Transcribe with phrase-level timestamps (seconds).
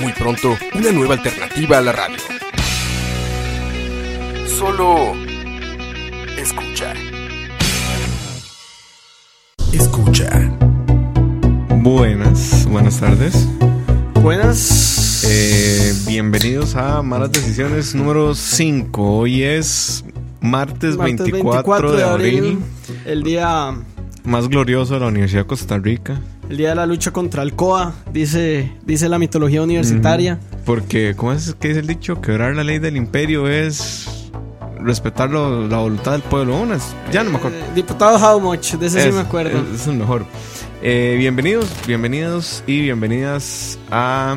[0.00, 2.16] Muy pronto, una nueva alternativa a la radio.
[4.46, 5.14] Solo
[6.36, 6.92] escucha.
[9.72, 10.50] Escucha.
[11.82, 13.48] Buenas, buenas tardes.
[14.20, 15.24] Buenas.
[15.26, 19.18] Eh, bienvenidos a Malas Decisiones número 5.
[19.18, 20.04] Hoy es
[20.40, 22.58] martes, Martes 24, de abril,
[23.06, 23.74] El día,
[24.24, 26.18] más glorioso de la Universidad de Costa Rica.
[26.50, 30.38] el día de la lucha contra el COA, dice, dice la mitología universitaria.
[30.66, 32.20] Porque, ¿cómo es que dice el dicho?
[32.20, 34.30] Quebrar la ley del imperio es
[34.80, 36.60] respetar lo- la voluntad del pueblo.
[36.60, 37.56] Una es- ya no me acuerdo.
[37.58, 39.58] Eh, diputado How Much, de ese sí me acuerdo.
[39.72, 40.26] Es, es el mejor.
[40.82, 44.36] Eh, bienvenidos, bienvenidos y bienvenidas a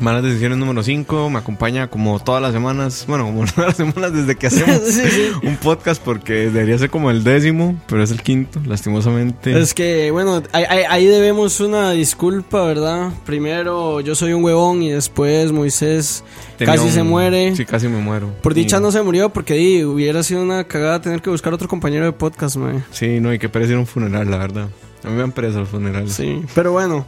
[0.00, 1.28] Malas Decisiones número 5.
[1.30, 5.02] Me acompaña como todas las semanas, bueno, como todas las semanas desde que hacemos Sí,
[5.10, 5.30] sí.
[5.46, 9.58] un podcast porque debería ser como el décimo, pero es el quinto, lastimosamente.
[9.60, 13.10] Es que, bueno, ahí, ahí- debemos una disculpa, ¿verdad?
[13.26, 16.24] Primero, yo soy un huevón y después Moisés
[16.56, 17.54] Tenía casi un- se muere.
[17.56, 18.28] Sí, casi me muero.
[18.42, 21.52] Por dicha Y- no se murió porque di, hubiera sido una cagada tener que buscar
[21.52, 22.80] otro compañero de podcast, mae.
[22.90, 24.68] Sí, no, y que parecer un funeral, la verdad.
[25.04, 26.12] A mí me han pereza los funerales.
[26.12, 27.06] Sí, pero bueno,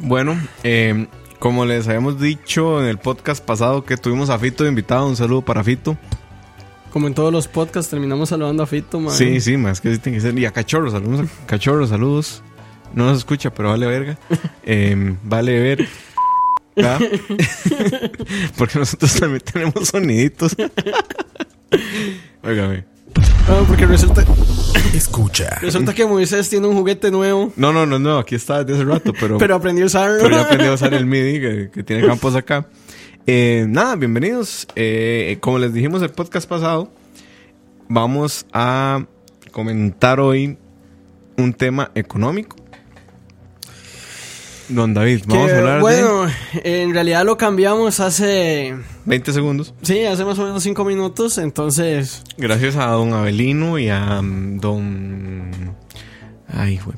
[0.00, 1.06] Bueno, eh,
[1.38, 5.42] como les habíamos dicho en el podcast pasado que tuvimos a Fito invitado, un saludo
[5.42, 5.96] para Fito.
[6.92, 9.10] como en todos los podcasts terminamos saludando a Fito.
[9.10, 10.38] Sí, sí, más que sí tiene que ser.
[10.38, 12.42] Y a Cachorro, saludos a Cachorro, saludos.
[12.94, 14.18] No nos escucha, pero vale verga.
[14.64, 15.88] Eh, vale ver.
[18.56, 20.56] Porque nosotros también tenemos soniditos.
[22.42, 22.84] Óigame.
[23.48, 24.24] Ah, porque resulta,
[24.94, 25.58] Escucha.
[25.60, 28.90] resulta que Moisés tiene un juguete nuevo, No, no, no, no, aquí está desde hace
[28.90, 30.18] rato, pero, pero aprendió a usarlo.
[30.22, 32.66] pero ya aprendí a usar el MIDI que, que tiene campos acá.
[33.26, 34.66] Eh, nada, bienvenidos.
[34.74, 36.90] Eh, como les dijimos el podcast pasado,
[37.88, 39.04] vamos a
[39.50, 40.56] comentar hoy
[41.36, 42.56] un tema económico.
[44.68, 48.74] Don David, Que, vamos a hablar de bueno, en realidad lo cambiamos hace,
[49.04, 49.74] 20 segundos.
[49.82, 54.58] sí, hace más o menos cinco minutos, entonces, Gracias a don Abelino y a mm,
[54.58, 55.74] don...
[56.48, 56.94] Ay, jue...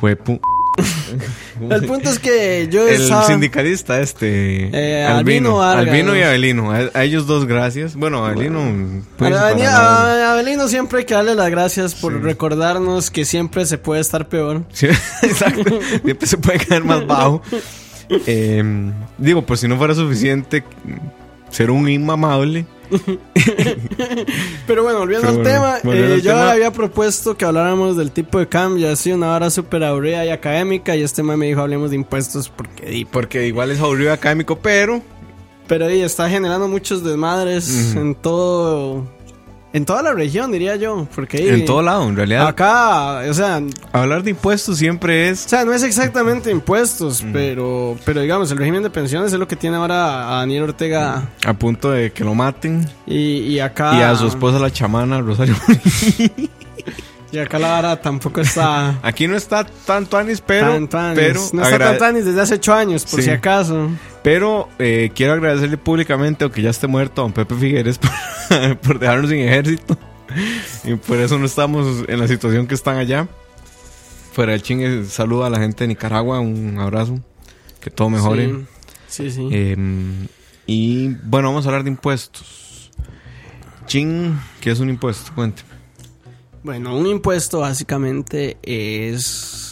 [0.00, 0.40] Juepu...
[1.70, 4.70] el punto es que yo El estaba- sindicalista este...
[4.72, 6.72] Eh, Albino y Abelino.
[6.72, 7.94] A, a ellos dos gracias.
[7.94, 8.60] Bueno, Abelino...
[8.60, 12.18] A, pues, Abelino- para- a Abelino siempre hay que darle las gracias por Sí.
[12.20, 14.64] recordarnos que siempre se puede estar peor.
[14.72, 14.86] Sí,
[15.22, 15.78] exacto.
[16.04, 17.42] Siempre se puede caer más bajo.
[18.26, 18.62] Eh,
[19.16, 20.62] digo, por si no fuera suficiente
[21.48, 22.66] ser un inmamable.
[24.66, 26.50] Pero bueno, volviendo Pero al bueno, tema, volviendo eh, al yo tema.
[26.50, 30.94] había propuesto que habláramos del tipo de cambio, así una hora súper aburrida y académica,
[30.96, 34.58] y este man me dijo hablemos de impuestos porque di, Porque igual es aburrido académico,
[34.58, 35.02] pero...
[35.68, 39.06] Pero di, está generando muchos desmadres en todo,
[39.74, 42.46] en toda la región, diría yo, porque En todo lado, en realidad.
[42.46, 43.60] acá, o sea,
[43.92, 45.46] Hablar de impuestos siempre es...
[45.46, 49.48] o sea, no es exactamente impuestos, pero, pero digamos, el régimen de pensiones es lo
[49.48, 52.86] que tiene ahora a Daniel Ortega A punto de que lo maten.
[53.06, 55.54] y, y acá Y a su esposa la chamana, Rosario.
[57.32, 60.86] y acá la vara tampoco está Aquí no está tanto Anis, pero...
[61.14, 63.26] pero no está agra- tan tanis desde hace ocho años, por Sí.
[63.26, 63.88] si acaso.
[64.22, 68.10] Pero eh, quiero agradecerle públicamente, aunque ya esté muerto, a don Pepe Figueres por,
[68.82, 69.98] por dejarnos sin ejército.
[70.84, 73.28] Y por eso no estamos en la situación que están allá.
[74.32, 77.20] Fuera del chingue, saludo a la gente de Nicaragua, un abrazo.
[77.80, 78.48] Que todo mejore.
[79.08, 79.32] Sí, sí.
[79.32, 79.48] sí.
[79.52, 79.76] Eh,
[80.66, 82.90] y bueno, vamos a hablar de impuestos.
[83.86, 85.32] Ching, ¿qué es un impuesto?
[85.34, 85.68] Cuénteme.
[86.62, 89.71] Bueno, un impuesto básicamente es...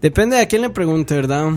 [0.00, 1.52] Depende de a quién le pregunte, ¿verdad?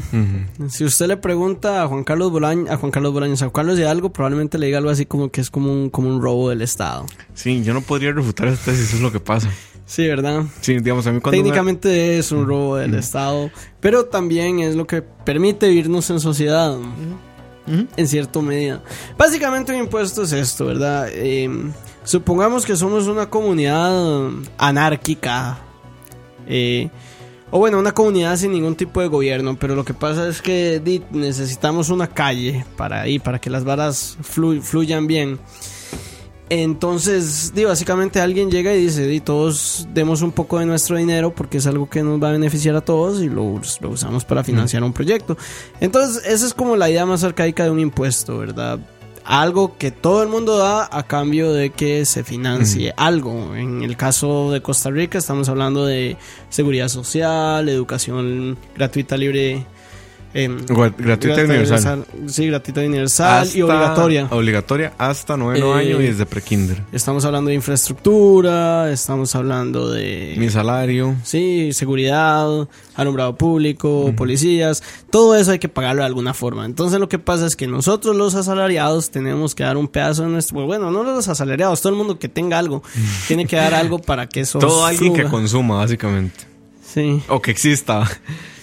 [0.70, 3.78] Si usted le pregunta a Juan Carlos Bolaños, a Juan Carlos Bolaños, a Juan Carlos
[3.78, 6.50] de algo, probablemente le diga algo así como que es como un, como un robo
[6.50, 7.06] del Estado.
[7.34, 9.50] Sí, yo no podría refutar esta tesis, eso es lo que pasa.
[9.86, 10.44] Sí, ¿verdad?
[10.62, 11.38] Sí, digamos, a mí cuando...
[11.38, 16.78] Técnicamente es un robo del Estado, pero también es lo que permite vivirnos en sociedad,
[17.68, 18.82] en cierta medida.
[19.18, 21.10] Básicamente un impuesto es esto, ¿verdad?
[21.12, 21.50] Eh,
[22.04, 25.58] supongamos que somos una comunidad anárquica,
[26.48, 26.90] eh,
[27.52, 30.82] o bueno, una comunidad sin ningún tipo de gobierno, pero lo que pasa es que
[31.12, 35.40] necesitamos una calle para ahí, para que las varas flu- fluyan bien.
[36.52, 41.32] Entonces, di, básicamente alguien llega y dice, di, todos demos un poco de nuestro dinero
[41.34, 44.44] porque es algo que nos va a beneficiar a todos y lo, lo usamos para
[44.44, 45.38] financiar un proyecto.
[45.80, 48.80] Entonces, esa es como la idea más arcaica de un impuesto, ¿verdad?
[49.30, 53.56] Algo que todo el mundo da a cambio de que se financie algo.
[53.56, 56.18] En el caso de Costa Rica estamos hablando de
[56.50, 59.68] seguridad social, educación gratuita, libre
[60.34, 62.06] Gua- gratuita y universal.
[62.28, 64.28] Sí, gratuita y universal y Hasta- obligatoria.
[64.30, 66.84] Obligatoria hasta noveno Eh, año y desde prekinder.
[66.92, 70.36] Estamos hablando de infraestructura, estamos hablando de...
[70.38, 71.16] Mi salario.
[71.24, 76.66] Sí, seguridad, alumbrado público, policías, todo eso hay que pagarlo de alguna forma.
[76.66, 80.30] Entonces lo que pasa es que nosotros los asalariados tenemos que dar un pedazo de
[80.30, 80.66] nuestro...
[80.66, 82.84] Bueno, no los asalariados, todo el mundo que tenga algo
[83.28, 84.60] tiene que dar algo para que eso...
[84.60, 85.32] Todo alguien que fluya.
[85.32, 86.46] consuma, básicamente.
[86.86, 87.22] Sí.
[87.30, 88.08] O que exista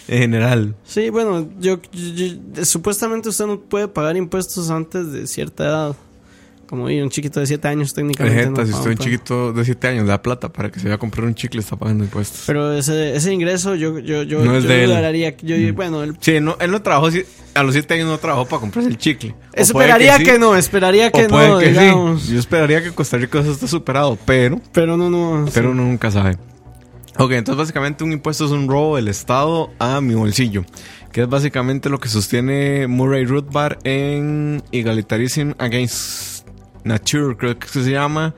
[0.08, 0.75] en general.
[0.85, 2.14] Sí, bueno, yo, yo-
[2.55, 5.97] yo- supuestamente usted no puede pagar impuestos antes de cierta edad.
[6.69, 8.38] Como y un chiquito de 7 años técnicamente.
[8.41, 9.05] Vegeta, no si usted un impuestos.
[9.06, 11.76] chiquito de 7 años da plata para que se vaya a comprar un chicle, está
[11.76, 12.43] pagando impuestos.
[12.44, 15.37] Pero ese, ese ingreso yo, yo, yo, No es yo de él.
[15.44, 15.76] yo- Mm.
[15.76, 17.06] bueno, él Sí, no, él no trabajó,
[17.55, 19.37] a los 7 años no trabajó para comprarse el chicle.
[19.53, 22.23] Esperaría que, sí, no, esperaría que o puede no, que digamos.
[22.23, 22.32] sí.
[22.32, 25.44] Yo esperaría que Costa Rica eso esté superado, pero, Pero no, no.
[25.55, 25.73] pero sí.
[25.73, 26.37] uno nunca sabe.
[27.19, 30.67] Ok, entonces básicamente un impuesto es un robo del Estado a mi bolsillo,
[31.13, 36.47] que es básicamente lo que sostiene Murray Rothbard en Egalitarianism Against
[36.85, 38.35] Nature, creo que se llama.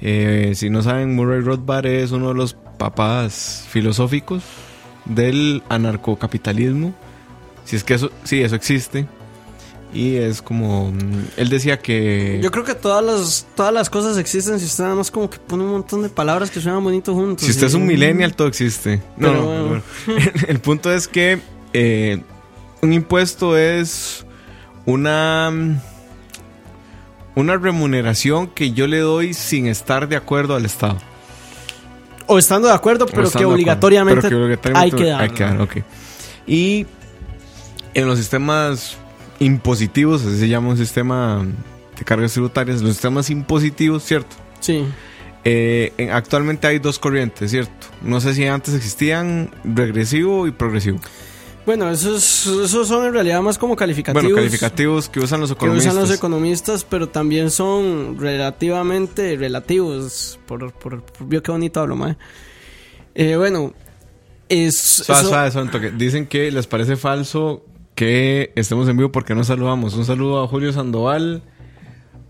[0.00, 4.42] Eh, si no saben, Murray Rothbard es uno de los papás filosóficos
[5.04, 6.94] del anarcocapitalismo.
[7.66, 9.06] Si es que eso, sí, eso existe.
[9.96, 10.92] Y es como,
[11.38, 12.38] él decía que...
[12.42, 15.38] Yo creo que todas las, todas las cosas existen si usted nada más como que
[15.38, 17.46] pone un montón de palabras que suenan bonitos juntos.
[17.46, 19.00] Si usted es un millennial, todo existe.
[19.16, 19.82] No, no, bueno.
[20.06, 20.30] bueno.
[20.48, 21.40] El punto es que
[21.72, 22.20] eh,
[22.82, 24.26] un impuesto es
[24.84, 25.50] una
[27.34, 30.98] una remuneración que yo le doy sin estar de acuerdo al Estado.
[32.26, 33.54] O estando de acuerdo, pero que acuerdo.
[33.54, 35.22] obligatoriamente, Pero que obligatoriamente hay que dar.
[35.22, 35.76] hay que dar, ok.
[36.46, 36.86] Y
[37.94, 38.98] en los sistemas
[39.38, 41.44] impositivos, así se llama un sistema
[41.98, 44.36] de cargas tributarias, los sistemas impositivos, ¿cierto?
[44.60, 44.84] Sí.
[45.44, 47.86] Eh, en- actualmente hay dos corrientes, ¿cierto?
[48.02, 50.98] No sé si antes existían regresivo y progresivo.
[51.64, 54.22] Bueno, esos, esos son en realidad más como calificativos.
[54.22, 55.92] Bueno, calificativos que usan los que economistas.
[55.94, 60.38] usan los economistas, pero también son relativamente relativos.
[60.46, 62.16] Por, por, por- vio qué bonito hablo, mae.
[63.16, 63.72] Eh, bueno,
[64.48, 64.76] es.
[64.76, 65.90] Suave, eso- suave, suave un toque.
[65.90, 67.64] Dicen que les parece falso
[67.96, 69.94] que estemos en vivo porque no saludamos.
[69.94, 71.42] Un saludo a Julio Sandoval,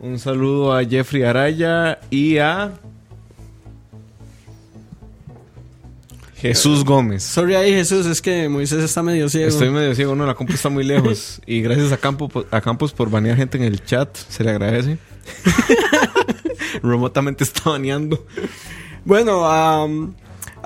[0.01, 2.73] un saludo a Jeffrey Araya y a
[6.37, 7.25] Jesús Gómez.
[7.25, 9.49] Sorry ahí, Jesús, es que Moisés está medio ciego.
[9.49, 11.43] Estoy medio ciego, no, la compu está muy lejos.
[11.47, 14.99] Y gracias a, Campo, a Campos por banear gente en el chat, se le agradece.
[16.83, 18.25] Remotamente está baneando.
[19.05, 20.15] Bueno, am,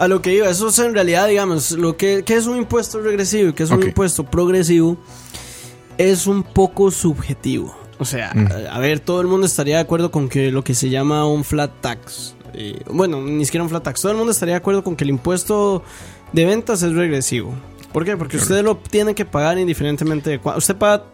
[0.01, 3.01] a lo que iba, eso es en realidad, digamos, lo que, que es un impuesto
[3.01, 3.85] regresivo y que es un Ok.
[3.87, 4.97] impuesto progresivo
[5.99, 7.77] es un poco subjetivo.
[7.99, 8.47] O sea, Mm.
[8.71, 11.27] a, a ver, todo el mundo estaría de acuerdo con que lo que se llama
[11.27, 14.59] un flat tax, eh, bueno, ni siquiera un flat tax, todo el mundo estaría de
[14.59, 15.83] acuerdo con que el impuesto
[16.33, 17.55] de ventas es regresivo.
[17.93, 18.17] ¿Por qué?
[18.17, 21.05] Porque usted lo tiene que pagar indiferentemente de cua- Usted paga,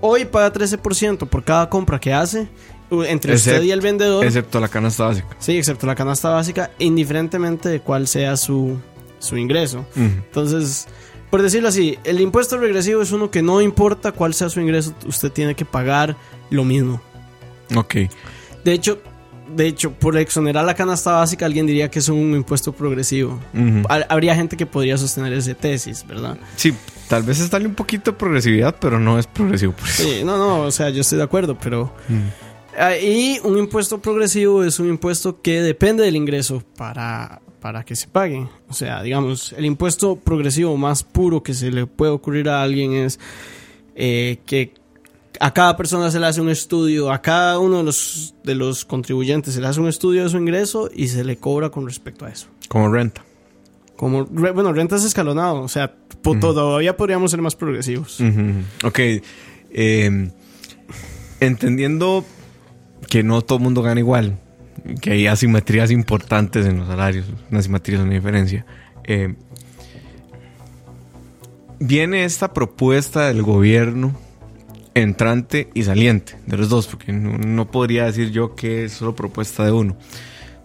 [0.00, 2.48] hoy paga 13% por cada compra que hace,
[2.90, 4.24] entre usted y el vendedor.
[4.24, 5.28] Excepto la canasta básica.
[5.38, 8.78] Sí, excepto la canasta básica, indiferentemente de cuál sea su,
[9.18, 9.86] su ingreso.
[9.96, 10.86] Entonces,
[11.30, 14.94] por decirlo así, el impuesto regresivo es uno que no importa cuál sea su ingreso,
[15.06, 16.16] usted tiene que pagar
[16.50, 17.00] lo mismo.
[17.74, 17.96] Ok.
[18.64, 19.00] De hecho,
[19.54, 23.38] de hecho, por exonerar la canasta básica, alguien diría que es un impuesto progresivo.
[24.08, 26.38] Habría gente que podría sostener ese tesis, ¿verdad?
[26.56, 26.74] Sí,
[27.08, 30.02] tal vez es darle un poquito de progresividad, pero no es progresivo por eso.
[30.02, 31.92] Sí, no, no, o sea, yo estoy de acuerdo, pero...
[33.02, 38.08] Y un impuesto progresivo es un impuesto que depende del ingreso para, para que se
[38.08, 38.46] pague.
[38.68, 42.92] O sea, digamos, el impuesto progresivo más puro que se le puede ocurrir a alguien
[42.94, 43.18] es
[43.94, 44.74] eh, que
[45.40, 48.84] a cada persona se le hace un estudio, a cada uno de los, de los
[48.84, 52.24] contribuyentes se le hace un estudio de su ingreso y se le cobra con respecto
[52.24, 52.46] a eso.
[52.68, 53.24] Como renta.
[53.96, 58.18] Como, re- bueno, renta es escalonado, o sea, todavía podríamos ser más progresivos.
[58.20, 58.86] Ujú.
[58.86, 58.98] Ok.
[59.70, 60.30] eh,
[61.40, 62.24] entendiendo
[63.08, 64.38] que no todo el mundo gana igual,
[65.00, 68.64] que hay asimetrías importantes en los salarios, una asimetría es una diferencia.
[69.04, 69.34] eh,
[71.80, 74.14] viene esta propuesta del gobierno
[74.94, 79.14] entrante y saliente, de los dos, porque no, no podría decir yo que es solo
[79.14, 79.96] propuesta de uno,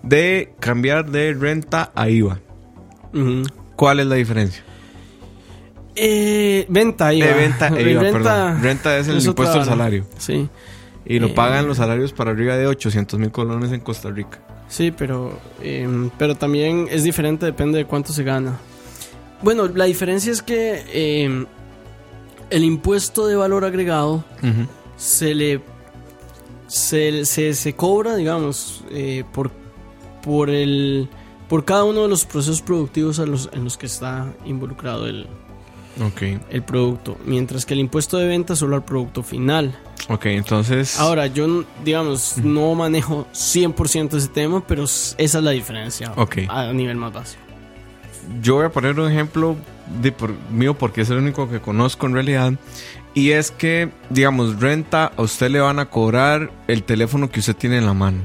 [0.03, 2.39] de cambiar de renta a IVA.
[3.75, 4.63] ¿Cuál es la diferencia?
[5.95, 7.27] Eh, venta, IVA.
[7.27, 8.63] De venta e IVA, Renta perdón.
[8.63, 9.71] Renta es el otra impuesto al vara.
[9.71, 10.05] salario.
[10.17, 10.47] Sí.
[11.09, 11.33] Y lo Eh.
[11.35, 14.39] pagan los salarios para arriba de 800 mil colones en Costa Rica.
[14.69, 18.57] Sí, pero, em, pero también es diferente, depende de cuánto se gana.
[19.41, 21.45] Bueno, la diferencia es que em,
[22.49, 24.23] el impuesto de valor agregado
[24.97, 25.61] se le
[26.67, 29.49] se, se, se cobra, digamos, eh, por,
[30.21, 31.09] por el
[31.47, 35.25] por cada uno de los procesos productivos a los- en los que está involucrado el,
[36.01, 36.21] Ok.
[36.49, 39.77] el producto, mientras que el impuesto de venta solo al producto final.
[40.07, 40.99] Ok, entonces.
[40.99, 46.37] Ahora, yo, digamos, no manejo 100% ese tema, pero esa es la diferencia Ok.
[46.49, 47.41] a nivel más básico.
[48.41, 49.55] Yo voy a poner un ejemplo
[50.01, 52.53] de por- mío porque es el único que conozco en realidad.
[53.15, 57.55] Y es que, digamos, renta, a usted le van a cobrar el teléfono que usted
[57.55, 58.19] tiene en la mano.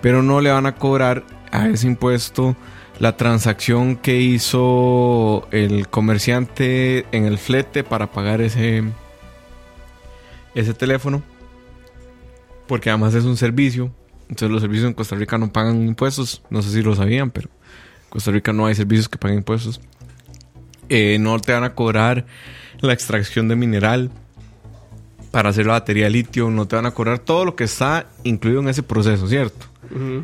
[0.00, 2.56] Pero no le van a cobrar a ese impuesto
[2.98, 8.84] la transacción que hizo el comerciante en el flete para pagar ese,
[10.54, 11.22] ese teléfono.
[12.66, 13.92] Porque además es un servicio.
[14.28, 16.42] Entonces los servicios en Costa Rica no pagan impuestos.
[16.48, 19.80] No sé si lo sabían, pero en Costa Rica no hay servicios que paguen impuestos.
[20.88, 22.26] Eh, no te van a cobrar
[22.80, 24.10] la extracción de mineral
[25.30, 26.50] para hacer la batería de litio.
[26.50, 29.66] No te van a cobrar todo lo que está incluido en ese proceso, ¿cierto?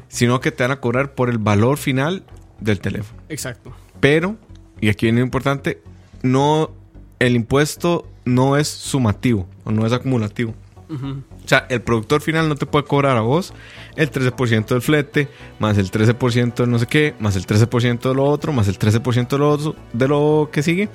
[0.09, 2.25] Sino que te van a cobrar por el valor final
[2.61, 3.21] del teléfono.
[3.29, 3.73] Exacto.
[4.01, 4.37] Pero,
[4.81, 5.81] y aquí viene lo importante,
[6.23, 6.71] no,
[7.19, 10.55] el impuesto no es sumativo o no es acumulativo.
[10.91, 13.53] O sea, el productor final no te puede cobrar a vos
[13.97, 18.15] el 13% del flete, más el 13% de no sé qué, más el 13% de
[18.15, 20.89] lo otro, más el 13% de lo otro, de lo que sigue.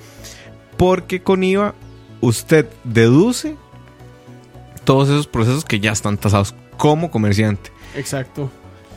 [0.78, 1.76] Porque con IVA
[2.22, 3.56] usted deduce
[4.84, 7.72] todos esos procesos que ya están tasados como comerciante.
[7.96, 8.50] Exacto.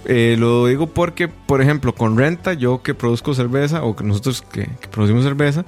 [0.09, 4.41] Eh, lo digo porque, por ejemplo, con renta, yo que produzco cerveza, o que nosotros
[4.41, 5.65] que, producimos cerveza,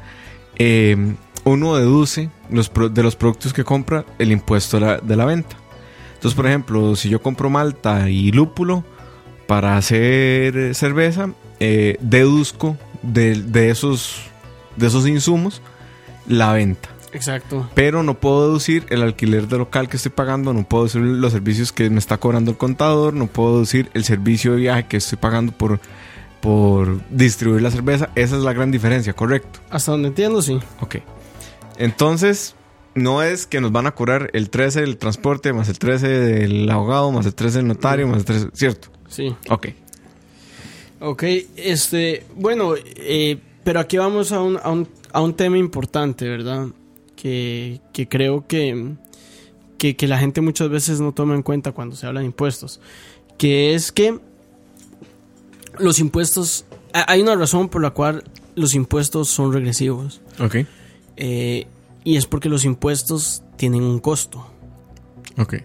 [0.57, 0.97] eh,
[1.45, 5.57] uno deduce los, de los productos que compra el impuesto de la, venta.
[6.15, 8.85] Entonces, por ejemplo, si yo compro malta y lúpulo
[9.49, 14.23] para hacer cerveza, eh, deduzco de, de esos,
[14.77, 15.63] de esos insumos
[16.29, 16.91] la venta.
[17.13, 17.69] Exacto.
[17.75, 21.33] Pero no puedo deducir el alquiler de local que estoy pagando, no puedo deducir los
[21.33, 24.97] servicios que me está cobrando el contador, no puedo deducir el servicio de viaje que
[24.99, 25.81] estoy pagando por,
[26.41, 28.11] por distribuir la cerveza.
[28.15, 29.61] Esa es la gran diferencia, ¿correcto?
[29.71, 30.59] Hasta donde entiendo, sí.
[30.81, 30.97] Ok.
[31.79, 32.55] Entonces,
[32.95, 36.71] no es que nos van a cobrar el 13 del transporte, más el 13 del
[36.71, 38.49] abogado, más el 13 del notario, más el 13...
[38.53, 38.89] ¿Cierto?
[39.09, 39.35] Sí.
[39.49, 39.69] Ok.
[41.01, 41.23] Ok,
[41.57, 46.67] este, bueno, eh, pero aquí vamos a un, a un, a un tema importante, ¿verdad?
[47.21, 48.95] Que, que creo que,
[49.77, 52.81] que, que la gente muchas veces no toma en cuenta cuando se habla de impuestos.
[53.37, 54.21] Que es que
[55.79, 58.23] los impuestos, ha- hay una razón por la cual
[58.55, 60.21] los impuestos son regresivos.
[60.41, 60.57] Ok.
[61.17, 61.67] eh,
[62.05, 64.47] y es porque los impuestos tienen un costo.
[65.37, 65.57] Ok.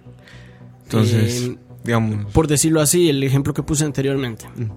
[0.85, 2.31] Entonces, Eh, digamos...
[2.33, 4.45] por decirlo así, el ejemplo que puse anteriormente.
[4.55, 4.71] Mm.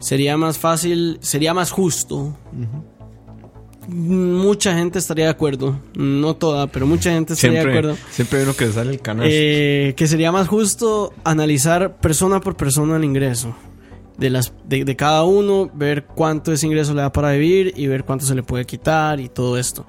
[0.00, 2.36] Sería más fácil, sería más justo.
[3.88, 7.96] Mucha gente estaría de acuerdo, no toda, pero mucha gente estaría de acuerdo.
[8.10, 9.26] siempre hay uno que sale el canal.
[9.30, 13.54] Eh, que sería más justo analizar persona por persona el ingreso
[14.18, 17.86] de, las, de, de cada uno, ver cuánto ese ingreso le da para vivir y
[17.86, 19.86] ver cuánto se le puede quitar y todo esto.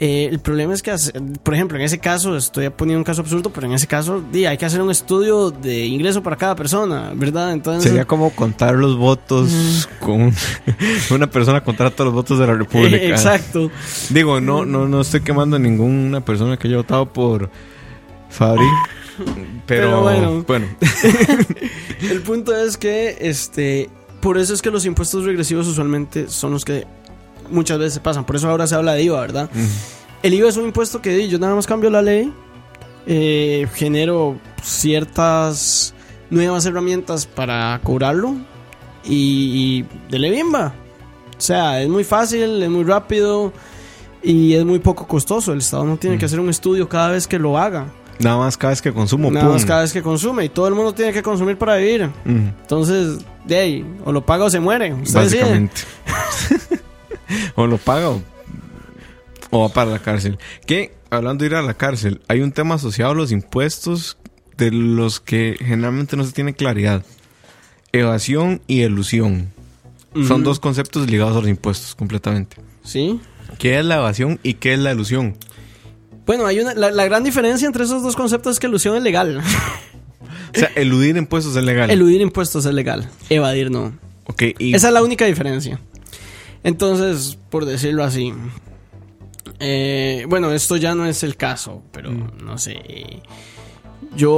[0.00, 0.94] Eh, el problema es que,
[1.42, 4.46] por ejemplo, en ese caso, estoy poniendo un caso absurdo, pero en ese caso di,
[4.46, 7.52] hay que hacer un estudio de ingreso para cada persona, ¿verdad?
[7.52, 10.34] Entonces, Sería como contar los votos con un-
[11.10, 12.96] una persona contar todos los votos de la República.
[13.06, 13.72] Exacto.
[14.10, 17.50] Digo, no, no, no estoy quemando a ninguna persona que haya votado por
[18.30, 18.62] Fabri.
[19.18, 20.44] Pero, Pero bueno.
[20.46, 20.66] bueno.
[22.08, 23.90] El punto es que, este,
[24.20, 26.86] por eso es que los impuestos regresivos usualmente son los que
[27.50, 28.24] muchas veces pasan.
[28.24, 29.50] Por eso ahora se habla de IVA, ¿verdad?
[30.22, 32.32] El IVA es un impuesto que di, yo nada más cambio la ley,
[33.06, 35.94] eh, genero ciertas
[36.30, 38.34] nuevas herramientas para cobrarlo
[39.04, 40.74] y, y dele bimba.
[41.36, 43.52] O sea, es muy fácil, es muy rápido
[44.22, 45.52] y es muy poco costoso.
[45.52, 47.86] El Estado no tiene que hacer un estudio cada vez que lo haga.
[48.18, 49.30] Nada más cada vez que consumo.
[49.30, 49.54] Nada pum.
[49.54, 52.10] más cada vez que consume y todo el mundo tiene que consumir para vivir.
[52.24, 54.92] Entonces, de ahí, o lo paga o se muere.
[54.92, 55.14] Usted.
[55.14, 55.82] Básicamente.
[57.54, 58.22] o lo paga o,
[59.50, 60.38] o va para la cárcel.
[60.66, 64.18] Que, hablando de ir a la cárcel, hay un tema asociado a los impuestos
[64.56, 67.04] de los que generalmente no se tiene claridad.
[67.92, 69.50] Evasión y elusión.
[70.26, 72.56] Son dos conceptos ligados a los impuestos completamente.
[72.82, 73.20] Sí.
[73.58, 75.36] ¿Qué es la evasión y qué es la ilusión?
[76.26, 79.02] Bueno, hay una, la, la gran diferencia entre esos dos conceptos es que ilusión es
[79.02, 79.40] legal.
[80.54, 81.90] O sea, eludir impuestos es legal.
[81.90, 83.08] Eludir impuestos es legal.
[83.28, 83.92] Evadir no.
[84.24, 85.78] ok, y Esa es la única diferencia.
[86.68, 88.34] Entonces, por decirlo así.
[89.58, 93.22] eh, bueno, esto ya no es el caso, pero no sé.
[94.14, 94.30] yo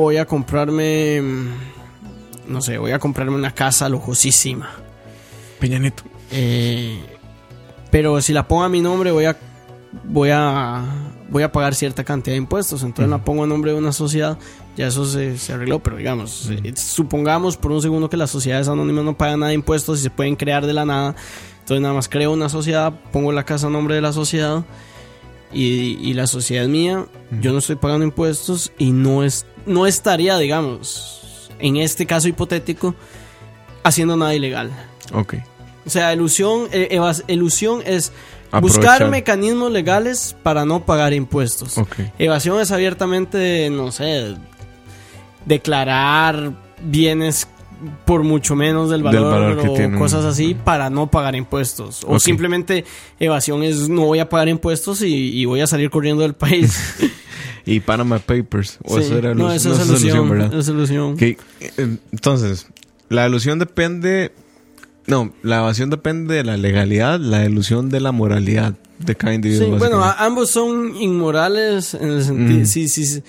[0.00, 1.48] voy a comprarme, mm,
[2.46, 4.70] no sé, voy a comprarme una casa lujosísima.
[5.58, 6.04] Peña Nieto.
[6.30, 7.00] Eh,
[7.90, 9.36] pero si la pongo a mi nombre voy a
[10.04, 10.84] voy a
[11.30, 12.84] voy a pagar cierta cantidad de impuestos.
[12.84, 14.38] Entonces la pongo a nombre de una sociedad,
[14.76, 15.78] ya eso se, se arregló.
[15.80, 19.54] Pero digamos, eh, supongamos por un segundo que las sociedades anónimas no pagan nada de
[19.54, 21.14] impuestos y se pueden crear de la nada.
[21.60, 24.64] Entonces nada más creo una sociedad, pongo la casa a nombre de la sociedad
[25.52, 27.06] y, y la sociedad es mía.
[27.40, 32.94] Yo no estoy pagando impuestos y no es no estaría, digamos, en este caso hipotético,
[33.82, 34.70] haciendo nada ilegal.
[35.14, 35.34] Ok.
[35.86, 38.12] O sea, ilusión, eh, evas- elusión es
[38.50, 38.80] Aprovechar.
[38.82, 41.78] buscar mecanismos legales para no pagar impuestos.
[41.78, 41.96] Ok.
[42.18, 44.34] Evasión es abiertamente, no sé,
[45.46, 46.52] declarar
[46.84, 47.48] bienes
[48.06, 49.98] por mucho menos del Del valor, valor que o tienen.
[49.98, 52.04] cosas así para no pagar impuestos.
[52.06, 52.84] O simplemente
[53.20, 56.94] evasión es no voy a pagar impuestos y, y voy a salir corriendo del país.
[57.66, 58.78] Y Panama Papers.
[58.84, 59.04] O Sí.
[59.06, 60.58] eso era no, luz- eso no, es eso es ilusión, ilusión, ¿verdad?
[60.58, 61.14] es.
[61.14, 61.22] Ok,
[61.78, 62.66] eh, Entonces,
[63.08, 64.32] la ilusión depende.
[65.06, 69.64] No, la evasión depende de la legalidad, la ilusión de la moralidad de cada individuo.
[69.66, 72.60] Sí, bueno, ambos son inmorales en el sentido.
[72.60, 72.66] Mm.
[72.66, 73.22] Sí, sí, sí.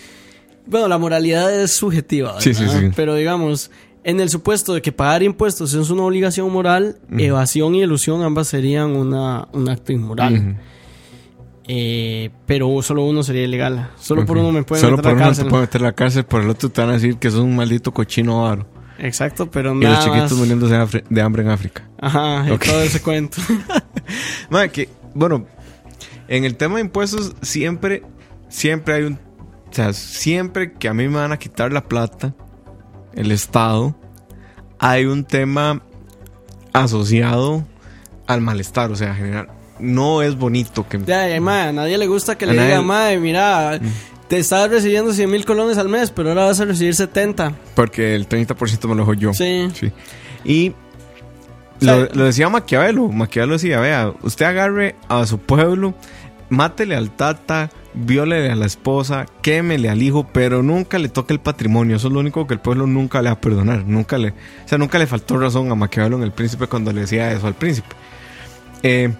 [0.67, 2.39] Bueno, la moralidad es subjetiva.
[2.41, 2.89] Sí, sí, sí.
[2.95, 3.71] Pero digamos,
[4.03, 8.47] en el supuesto de que pagar impuestos es una obligación moral, evasión y ilusión ambas
[8.47, 10.57] serían una, un acto inmoral.
[11.67, 13.89] Eh, pero solo uno sería ilegal.
[13.99, 15.43] Solo por uno me pueden Solo meter a por la uno cárcel.
[15.45, 17.39] te pueden meter a la cárcel, por el otro te van a decir que sos
[17.39, 18.67] un maldito cochino avaro.
[18.99, 20.39] Exacto, pero Y nada los chiquitos más.
[20.39, 21.87] muriéndose de, hambre en África.
[21.99, 22.65] Ajá, y Ok.
[22.65, 23.37] todo ese cuento.
[24.49, 25.47] Madre, que, bueno,
[26.27, 28.03] en el tema de impuestos siempre,
[28.47, 29.19] siempre hay un...
[29.75, 32.33] O sea, siempre que a mí me van a quitar la plata,
[33.13, 33.93] el Estado,
[34.79, 35.81] hay un tema
[36.71, 37.65] asociado
[38.25, 39.49] al malestar, o sea, general.
[39.79, 40.97] No es bonito que...
[41.05, 43.77] Ya, ya, mae, a nadie le gusta que le nadie- digan, madre, mira,
[44.29, 47.51] te estás recibiendo 100 mil colones al mes, pero ahora vas a recibir 70.
[47.75, 49.33] Porque el 30% me lo dejo yo.
[49.33, 49.67] Sí.
[49.73, 49.91] Sí.
[50.45, 50.73] Y
[51.81, 53.09] lo, lo decía Maquiavelo.
[53.09, 55.93] Maquiavelo decía, vea, usted agarre a su pueblo,
[56.55, 61.39] mátele al tata, viólele a la esposa, quémele al hijo, pero nunca le toque el
[61.39, 61.97] patrimonio.
[61.97, 63.85] Eso es lo único que el pueblo nunca le va a perdonar.
[63.85, 67.01] Nunca le, o sea, nunca le faltó razón a Maquiavelo en el príncipe cuando le
[67.01, 67.95] decía eso al príncipe.
[68.83, 69.13] Eh,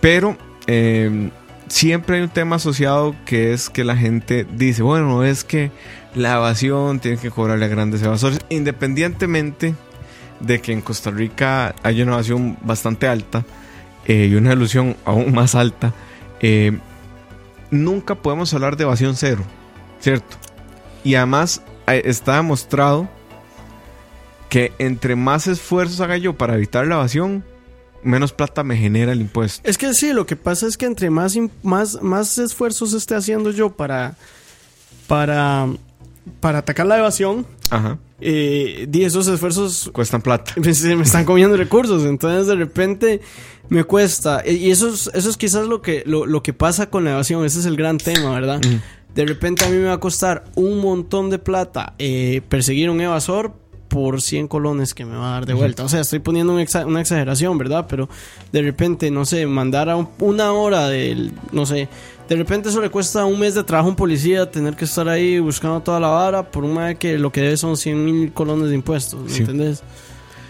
[0.00, 0.36] pero
[0.66, 1.30] eh,
[1.68, 5.70] siempre hay un tema asociado que es que la gente dice, bueno, es que
[6.14, 9.74] la evasión tiene que cobrarle a grandes evasores, independientemente
[10.40, 13.44] de que en Costa Rica hay una evasión bastante alta
[14.06, 15.94] eh, y una ilusión aún más alta.
[16.42, 16.78] Eh,
[17.70, 19.42] nunca podemos hablar de evasión cero,
[20.00, 20.36] ¿cierto?
[21.04, 23.08] Y además eh, está demostrado
[24.48, 27.44] que entre más esfuerzos haga yo para evitar la evasión,
[28.02, 29.68] menos plata me genera el impuesto.
[29.68, 33.50] Es que sí, lo que pasa es que entre más, más, más esfuerzos esté haciendo
[33.50, 34.16] yo para,
[35.06, 35.68] para,
[36.40, 37.98] para atacar la evasión, Ajá.
[38.20, 40.52] eh, di esos esfuerzos Cuestan plata.
[40.56, 42.04] me, me están comiendo recursos.
[42.04, 43.20] Entonces de repente
[43.68, 44.42] me cuesta.
[44.48, 47.44] Y eso es, eso es quizás lo que, lo, lo que pasa con la evasión.
[47.44, 48.60] Ese es el gran tema, ¿verdad?
[49.14, 53.00] De repente a mí me va a costar un montón de plata eh, perseguir un
[53.00, 53.52] evasor
[53.88, 55.84] por 100 colones que me va a dar de vuelta.
[55.84, 57.86] O sea, estoy poniendo una exageración, ¿verdad?
[57.90, 58.08] Pero
[58.50, 61.88] de repente, no sé, mandar a un- una hora del, no sé,
[62.28, 65.08] de repente eso le cuesta un mes de trabajo a un policía tener que estar
[65.08, 68.32] ahí buscando toda la vara por un madre que lo que debe son 100 mil
[68.32, 69.40] colones de impuestos, ¿me Sí.
[69.40, 69.82] entendés?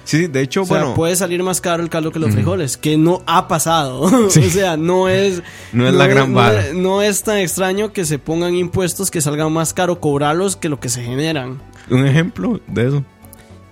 [0.05, 2.77] Sí, de hecho, O sea, bueno, puede salir más caro el caldo que los frijoles,
[2.77, 4.01] que no ha pasado.
[4.27, 5.43] o sea, no es.
[5.73, 6.65] No es la gran vara.
[6.75, 10.81] no es tan extraño que se pongan impuestos que salgan más caro cobrarlos que lo
[10.81, 11.61] que se generan.
[11.89, 13.05] un ejemplo de eso.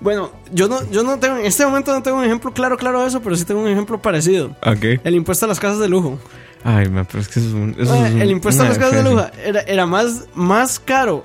[0.00, 3.02] Bueno, yo no, yo no tengo, en este momento no tengo un ejemplo claro, claro
[3.02, 4.56] de eso, pero sí tengo un ejemplo parecido.
[4.64, 5.00] Ok.
[5.04, 6.18] El impuesto a las casas de lujo.
[6.64, 7.74] Ay, man, pero es que eso es un.
[7.78, 10.78] eso Eh, es un- el impuesto a las casas de lujo era, era más, más
[10.78, 11.24] caro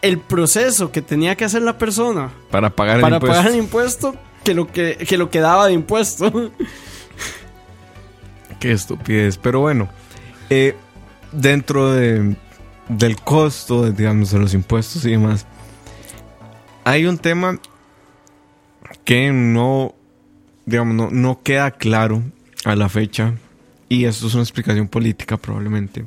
[0.00, 3.36] el proceso que tenía que hacer la persona Para pagar el para impuesto.
[3.36, 6.50] pagar el impuesto que lo que, que lo que daba de impuesto.
[8.60, 9.38] Qué estupidez.
[9.38, 9.88] Pero bueno,
[10.50, 10.76] eh,
[11.32, 12.36] dentro de,
[12.88, 15.46] del costo, de, digamos, de los impuestos y demás,
[16.84, 17.58] hay un tema
[19.04, 19.94] que no,
[20.66, 22.22] digamos, no, no queda claro
[22.64, 23.34] a la fecha,
[23.92, 26.06] y esto es una explicación política probablemente,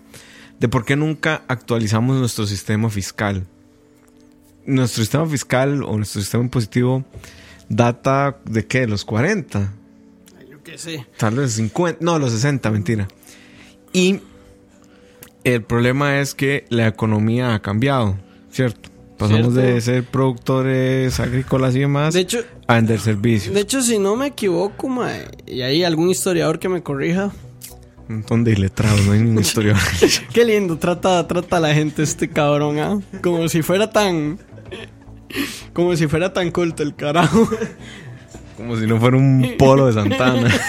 [0.60, 3.45] de por qué nunca actualizamos nuestro sistema fiscal.
[4.65, 7.06] Nuestro sistema fiscal o nuestro sistema impositivo
[7.69, 9.71] data de qué, de los 40.
[10.50, 11.06] Yo qué sé.
[11.17, 13.08] Tal vez 50, no, los 60, mentira.
[13.93, 14.19] Y
[15.43, 18.17] el problema es que la economía ha cambiado,
[18.50, 18.89] ¿cierto?
[19.19, 19.62] Pasamos Cierto.
[19.62, 23.54] de ser productores agrícolas y demás De hecho, a vender servicios.
[23.54, 27.32] de hecho, si no me equivoco, mae, y hay algún historiador que me corrija,
[28.07, 29.77] Un montón de iletrados, no hay ningún historial.
[30.33, 32.99] Qué lindo, trata, trata a la gente este cabrón, ¿ah?
[33.21, 34.37] Como si fuera tan.
[35.73, 37.49] Como si fuera tan culto el carajo.
[38.57, 40.49] Como si no fuera un polo de Santana.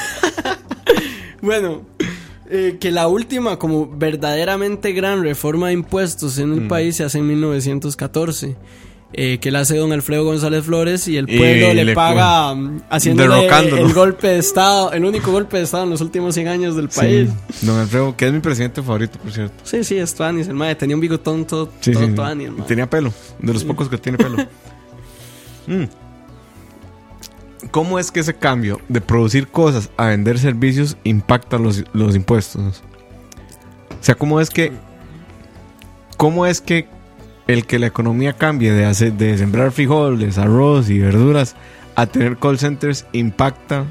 [1.42, 1.82] Bueno,
[2.50, 6.68] eh, que la última, como verdaderamente gran reforma de impuestos en el Mm.
[6.68, 8.56] país se hace en 1914.
[9.12, 12.54] Eh, que la hace don Alfredo González Flores y el Y pueblo le, le- paga
[12.54, 16.48] mm, haciendo el golpe de estado, el único golpe de estado en los últimos 100
[16.48, 17.30] años del país.
[17.52, 17.66] Sí.
[17.66, 19.54] Don Alfredo, que es mi presidente favorito, por cierto.
[19.64, 22.12] Sí, sí, es Tuanis, el mae tenía un bigotón todo, Sí, todo sí.
[22.12, 24.36] Tuanis, tenía pelo, de los pocos que tiene pelo.
[25.68, 25.86] Mm.
[27.72, 32.82] ¿Cómo es que ese cambio de producir cosas a vender servicios impacta los, los impuestos?
[34.00, 34.72] O sea, ¿cómo es que
[36.16, 36.88] cómo es que
[37.46, 41.54] el que la economía cambie de hacer de sembrar frijoles, arroz y verduras
[41.94, 43.84] a tener call centers impacta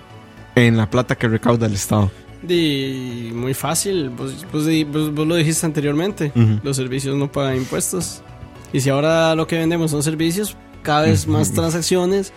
[0.55, 2.11] en la plata que recauda el Estado?
[2.41, 4.65] Di, muy fácil, vos, vos
[5.13, 6.31] vos- lo dijiste anteriormente,
[6.63, 8.21] los servicios no pagan impuestos.
[8.73, 12.33] Y si ahora lo que vendemos son servicios, cada vez más transacciones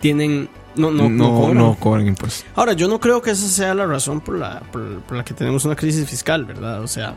[0.00, 0.48] tienen...
[0.76, 1.56] No, no, no, no, cobran.
[1.58, 2.44] no cobran impuestos.
[2.56, 5.32] Ahora, yo no creo que esa sea la razón por la, por, por la que
[5.34, 6.82] tenemos una crisis fiscal, ¿verdad?
[6.82, 7.14] O sea,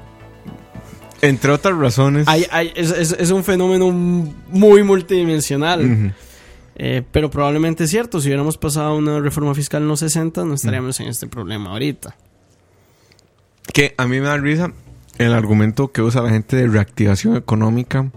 [1.27, 2.27] Entre otras razones.
[2.27, 6.13] hay, hay- es, es- es un fenómeno muy multidimensional.
[6.79, 10.53] Eh, pero probablemente es cierto, si hubiéramos pasado una reforma fiscal en los 60, no
[10.53, 12.15] estaríamos en este problema ahorita.
[13.73, 14.71] Que a mí me da risa
[15.17, 18.11] el argumento que usa la gente de reactivación económica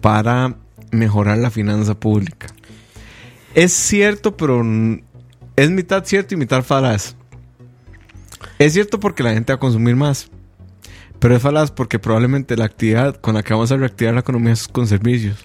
[0.00, 0.54] para
[0.92, 2.46] mejorar la finanza pública.
[3.54, 4.62] Es cierto, pero
[5.56, 7.16] es mitad cierto y mitad falaz.
[8.60, 10.30] Es cierto porque la gente va a consumir más.
[11.20, 14.52] Pero es falaz porque probablemente la actividad con la que vamos a reactivar la economía
[14.54, 15.36] es con servicios.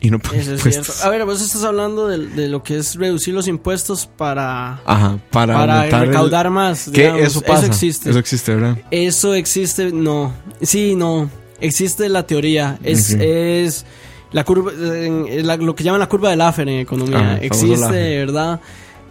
[0.00, 0.86] Y no por Eso es impuestos.
[0.86, 1.06] cierto.
[1.06, 5.18] A ver, vos estás hablando de, de lo que es reducir los impuestos para, Ajá,
[5.30, 6.88] para, para el- recaudar más.
[6.88, 7.62] Que eso pasa.
[7.64, 8.10] Eso existe.
[8.10, 8.78] Eso existe, ¿verdad?
[8.92, 10.32] Eso existe, no.
[10.62, 11.28] Sí, no.
[11.60, 12.78] Existe la teoría.
[12.84, 13.84] Es, es
[14.30, 17.32] la curva, la- lo que llaman la curva de Laffer en economía.
[17.34, 18.18] Ah, existe.
[18.18, 18.60] ¿verdad?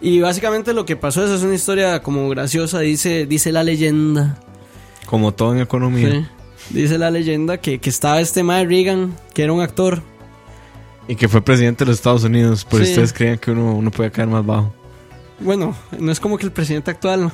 [0.02, 2.80] Y básicamente lo que pasó es, es una historia como graciosa.
[2.80, 4.40] Dice, dice la leyenda.
[5.08, 6.12] Como todo en economía.
[6.12, 6.26] Sí.
[6.70, 10.02] Dice la leyenda que, que estaba este Mae Reagan, que era un actor.
[11.08, 12.66] Y que fue presidente de los Estados Unidos.
[12.66, 12.90] Por Sí.
[12.92, 14.74] ustedes creían que uno, uno puede caer más bajo.
[15.40, 17.32] Bueno, no es como que el presidente actual.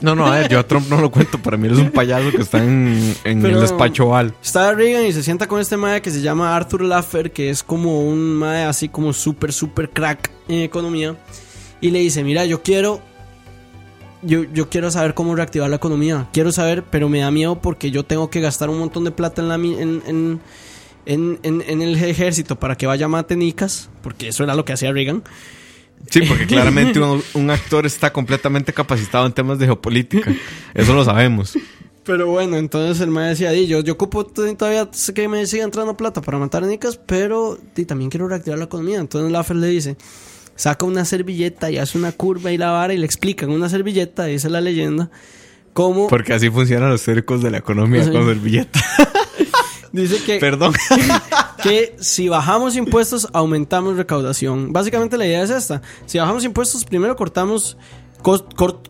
[0.00, 1.38] No, no, a ver, yo a Trump no lo cuento.
[1.38, 4.34] Para mí él es un payaso que está en, en Pero- el despacho oval.
[4.42, 7.62] Estaba Reagan y se sienta con este mae que se llama Arthur Laffer, que es
[7.62, 11.16] como un mae así como súper, súper crack en economía.
[11.80, 13.00] Y le dice, mira, yo quiero...
[14.26, 16.28] Yo, yo quiero saber cómo reactivar la economía.
[16.32, 19.40] Quiero saber, pero me da miedo porque yo tengo que gastar un montón de plata
[19.42, 20.40] en, la, en, en,
[21.06, 23.88] en, en- en el ejército para que vaya a matenicas.
[24.02, 25.22] Porque eso era lo que hacía Reagan.
[26.10, 30.30] Sí, porque claramente un, un actor está completamente capacitado en temas de geopolítica.
[30.74, 31.56] Eso lo sabemos.
[32.04, 35.64] Pero bueno, entonces el mae decía, "Di, yo, yo ocupo todavía sé que me siga
[35.64, 38.98] entrando plata para matar nicas, pero di, también quiero reactivar la economía.
[39.00, 39.96] Entonces Laffer le dice,
[40.56, 44.24] saca una servilleta y hace una curva y la vara y le explican una servilleta,
[44.24, 45.10] dice la leyenda,
[45.72, 48.10] cómo Porque así funcionan los cercos de la economía Sí.
[48.10, 48.80] con servilleta.
[49.92, 50.74] dice que, Perdón.
[51.62, 54.72] que si bajamos impuestos aumentamos recaudación.
[54.72, 57.76] Básicamente la idea es esta, si bajamos impuestos primero cortamos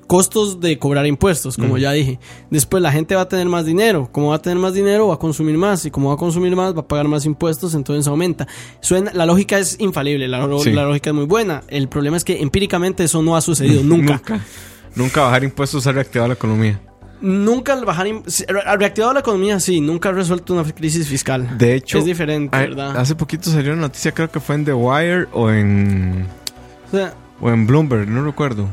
[0.07, 2.18] costos de cobrar impuestos, como ya dije.
[2.51, 5.14] Después la gente va a tener más dinero, como va a tener más dinero va
[5.14, 8.07] a consumir más y como va a consumir más va a pagar más impuestos, entonces
[8.09, 8.46] aumenta.
[8.81, 10.72] Suena, la lógica es infalible, la, lo- Sí.
[10.72, 11.62] la lógica es muy buena.
[11.68, 14.14] El problema es que empíricamente eso no ha sucedido nunca.
[14.14, 14.40] Nunca.
[14.94, 16.81] Nunca bajar impuestos ha reactivado la economía.
[17.20, 18.07] Nunca al bajar
[18.66, 21.57] ha reactivado la economía, sí, nunca ha resuelto una crisis fiscal.
[21.59, 22.96] De hecho, es diferente, hay- ¿verdad?
[22.96, 26.27] hace poquito salió una noticia, creo que fue en The Wire o en
[26.88, 28.68] O sea, o en Bloomberg, no recuerdo,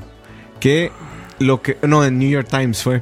[0.64, 0.94] que
[1.40, 3.02] lo que no en New York Times fue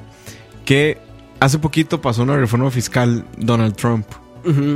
[0.66, 0.98] que
[1.40, 4.08] hace poquito pasó una reforma fiscal Donald Trump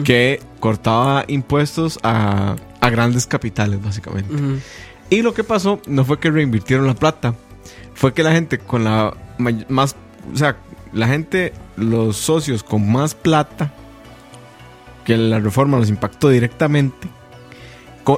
[0.04, 4.32] que cortaba impuestos a, a grandes capitales básicamente.
[5.10, 7.34] Y lo que pasó no fue que reinvirtieron la plata,
[7.95, 9.17] fue que la gente con la
[9.67, 9.95] más,
[10.32, 10.58] o sea,
[10.93, 13.74] la gente, los socios con más plata,
[15.06, 17.08] que la reforma los impactó directamente,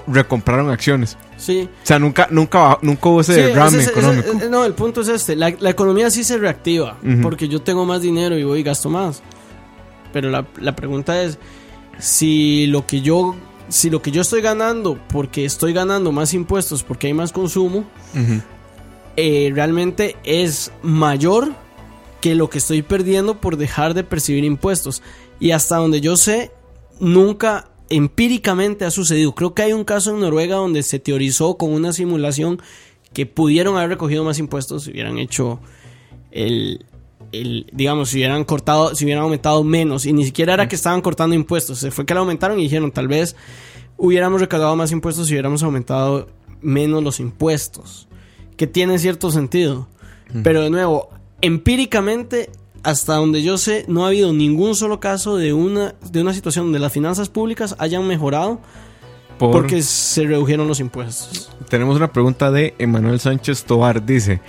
[0.07, 1.17] recompraron acciones.
[1.37, 1.69] Sí.
[1.83, 4.31] O sea, nunca, nunca, nunca hubo ese Sí, derrame ese- económico.
[4.33, 5.35] ese- no, el punto es este.
[5.35, 8.89] La, la economía sí se reactiva porque yo tengo más dinero y voy y gasto
[8.89, 9.21] más.
[10.13, 11.37] Pero la, la pregunta es
[11.99, 13.35] si lo que yo
[13.69, 17.83] si lo que yo estoy ganando porque estoy ganando más impuestos porque hay más consumo
[19.15, 21.53] eh, realmente es mayor
[22.21, 25.01] que lo que estoy perdiendo por dejar de percibir impuestos.
[25.39, 26.51] Y hasta donde yo sé,
[26.99, 29.33] nunca empíricamente ha sucedido.
[29.33, 32.61] Creo que hay un caso en Noruega donde se teorizó con una simulación
[33.13, 35.59] que pudieron haber recogido más impuestos si hubieran hecho
[36.31, 36.85] el,
[37.31, 41.01] el, digamos, si hubieran cortado, si hubieran aumentado menos, y ni siquiera era que estaban
[41.01, 43.35] cortando impuestos, se fue que lo aumentaron y dijeron, tal vez
[43.97, 46.27] hubiéramos recaudado más impuestos si hubiéramos aumentado
[46.61, 48.07] menos los impuestos,
[48.55, 49.87] que tiene cierto sentido.
[50.43, 52.49] Pero de nuevo, empíricamente,
[52.87, 56.67] hasta donde yo sé, no ha habido ningún solo caso de una, de una situación
[56.67, 58.61] donde las finanzas públicas hayan mejorado
[59.37, 61.49] Por- porque se redujeron los impuestos.
[61.69, 64.05] Tenemos una pregunta de Emanuel Sánchez Tobar.
[64.05, 64.39] Dice,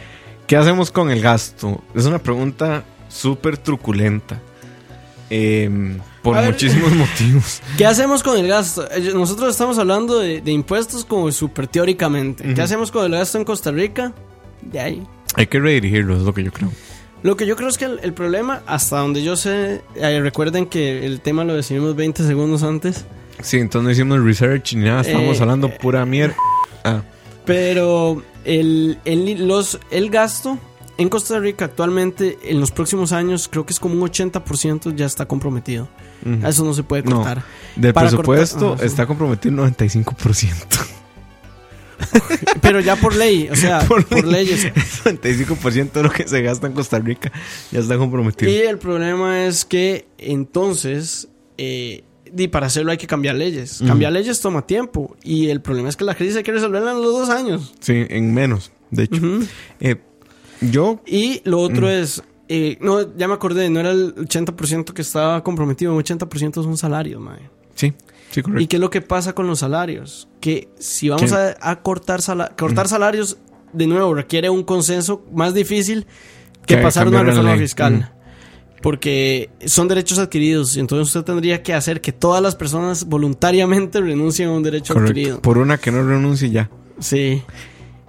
[0.46, 1.82] ¿qué hacemos con el gasto?
[1.96, 4.40] Es una pregunta súper truculenta.
[5.30, 6.46] Em, por ver.
[6.46, 7.60] muchísimos motivos.
[7.76, 8.88] ¿Qué hacemos con el gasto?
[8.92, 12.54] Eh, Nosotros estamos hablando de, de impuestos como súper teóricamente.
[12.54, 14.12] ¿Qué hacemos con el gasto en Costa Rica?
[14.62, 15.02] De ahí.
[15.34, 16.70] Hay que redirigirlo, es lo que yo creo.
[17.22, 20.66] Lo que yo creo es que el, el problema, hasta donde yo sé, eh, recuerden
[20.66, 23.04] que el tema lo decidimos 20 segundos antes,
[23.40, 26.34] Sí, entonces no hicimos research ni nada, estamos Eh, hablando pura mierda.
[26.84, 27.02] Ah,
[27.44, 30.58] pero el, el, los, el gasto
[30.96, 35.06] en Costa Rica actualmente, en los próximos años, creo que es como un 80% ya
[35.06, 35.88] está comprometido.
[36.26, 36.44] ujú.
[36.46, 37.16] Eso no se puede No.
[37.16, 37.44] cortar.
[37.76, 38.86] Del para presupuesto cortar- ah, sí.
[38.86, 40.86] está comprometido un 95%.
[42.62, 44.46] Pero ya por ley, o sea, por, Por ley.
[44.46, 44.64] leyes.
[45.04, 47.32] El 95% de lo que se gasta en Costa Rica
[47.70, 48.50] ya está comprometido.
[48.50, 52.04] Y el problema es que entonces, eh,
[52.36, 53.82] y para hacerlo hay que cambiar leyes.
[53.86, 55.16] Cambiar leyes toma tiempo.
[55.22, 57.72] Y el problema es que la crisis hay que resolverla en los dos años.
[57.80, 59.20] Sí, en menos, de hecho.
[59.80, 59.96] Eh,
[60.60, 61.90] yo, Y lo otro Mm.
[61.90, 66.62] es, eh, no, ya me acordé, no era el 80% que estaba comprometido, un 80%
[66.62, 67.38] son salarios, mae.
[67.74, 67.92] sí,
[68.30, 68.42] sí.
[68.58, 70.28] ¿Y qué es lo que pasa con los salarios?
[70.40, 73.38] Que si vamos a, a cortar, sala- cortar salarios,
[73.72, 76.06] de nuevo, requiere un consenso más difícil
[76.66, 77.92] que Que pasar una reforma fiscal.
[77.94, 78.18] Mm.
[78.82, 84.00] Porque son derechos adquiridos y entonces usted tendría que hacer que todas las personas voluntariamente
[84.00, 85.10] renuncien a un derecho Correcto.
[85.12, 85.42] adquirido.
[85.42, 86.70] Por una que no renuncie ya.
[87.00, 87.42] Sí.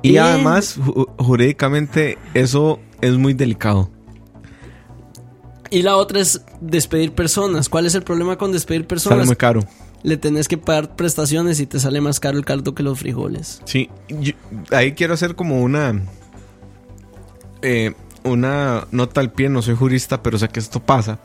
[0.03, 3.89] Y, Y- además, ju- jurídicamente, eso es muy delicado.
[5.71, 7.69] Y la otra es despedir personas.
[7.69, 9.27] ¿Cuál es el problema con despedir Sale personas?
[9.27, 9.61] muy caro.
[10.03, 13.61] Le tenés que pagar prestaciones y te sale más caro el caldo que los frijoles.
[13.65, 14.33] Sí, yo-
[14.71, 16.01] ahí quiero hacer como una
[17.61, 21.19] eh, una nota al pie, no soy jurista, pero sé que esto pasa.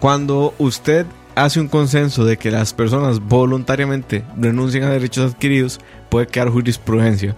[0.00, 6.26] Cuando usted hace un consenso de que las personas voluntariamente renuncien a derechos adquiridos, puede
[6.26, 7.36] quedar jurisprudencia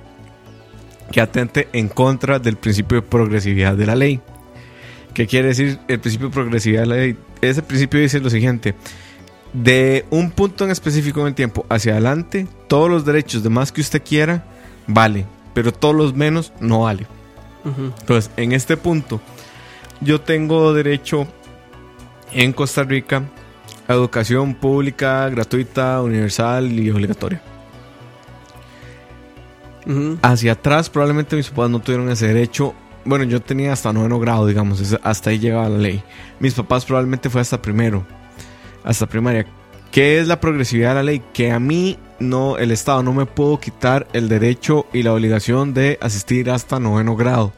[1.12, 4.20] que atente en contra del principio de progresividad de la ley.
[5.12, 7.16] ¿Qué quiere decir el principio de progresividad de la ley?
[7.40, 8.74] Ese principio dice lo siguiente.
[9.54, 13.72] De un punto en específico en el tiempo hacia adelante, todos los derechos de más
[13.72, 14.44] que usted quiera,
[14.86, 15.24] vale.
[15.54, 17.06] Pero todos los menos, no vale.
[17.64, 19.20] Entonces, en este punto,
[20.00, 21.26] yo tengo derecho
[22.32, 23.22] en Costa Rica
[23.86, 27.40] a educación pública, gratuita, universal y obligatoria.
[30.22, 32.74] Hacia atrás, probablemente mis papás no tuvieron ese derecho.
[33.04, 36.02] Bueno, yo tenía hasta noveno grado, digamos, hasta ahí llegaba la ley.
[36.40, 38.04] Mis papás probablemente fue hasta primero,
[38.84, 39.46] hasta primaria.
[39.90, 41.22] ¿Qué es la progresividad de la ley?
[41.32, 45.72] Que a mí no, el Estado no me puedo quitar el derecho y la obligación
[45.74, 47.52] de asistir hasta noveno grado.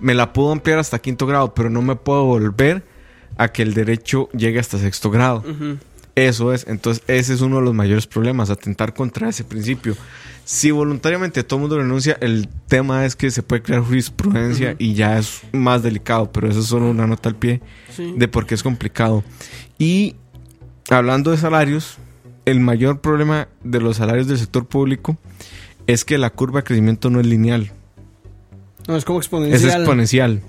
[0.00, 2.82] Me la puedo ampliar hasta quinto grado, pero no me puedo volver
[3.36, 5.44] a que el derecho llegue hasta sexto grado.
[6.16, 9.96] Eso es, entonces ese es uno de los mayores problemas, atentar contra ese principio.
[10.44, 14.94] Si voluntariamente todo el mundo renuncia, el tema es que se puede crear jurisprudencia y
[14.94, 17.60] ya es más delicado, pero eso es solo una nota al pie
[17.94, 18.12] Sí.
[18.16, 19.22] de por qué es complicado.
[19.78, 20.16] Y
[20.88, 21.98] hablando de salarios,
[22.46, 25.16] el mayor problema de los salarios del sector público
[25.86, 27.70] es que la curva de crecimiento no es lineal,
[28.88, 29.80] No, es como es exponencial.
[29.82, 30.42] exponencial.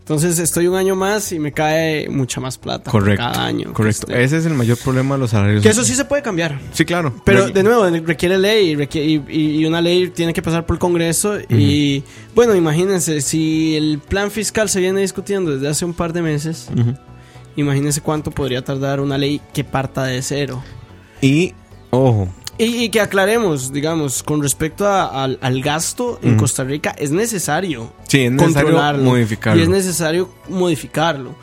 [0.00, 3.22] Entonces estoy un año más y me cae mucha más plata Correcto.
[3.24, 3.72] cada año.
[3.72, 4.08] Correcto.
[4.12, 5.62] Ese es el mayor problema de los salarios.
[5.62, 6.58] Que eso sí se puede cambiar.
[6.72, 7.14] Sí, claro.
[7.24, 11.38] Pero de nuevo, requiere ley requiere- y, una ley tiene que pasar por el Congreso.
[11.48, 12.02] Y
[12.34, 16.68] bueno, imagínense, si el plan fiscal se viene discutiendo desde hace un par de meses.
[17.56, 20.62] Imagínense cuánto podría tardar una ley que parta de cero.
[21.20, 21.52] Y,
[21.90, 26.36] ojo, Y, y que aclaremos, digamos, con respecto a- al, al gasto en.
[26.36, 29.58] Costa Rica, es necesario sí, es necesario controlarlo modificarlo.
[29.58, 31.34] y es necesario modificarlo.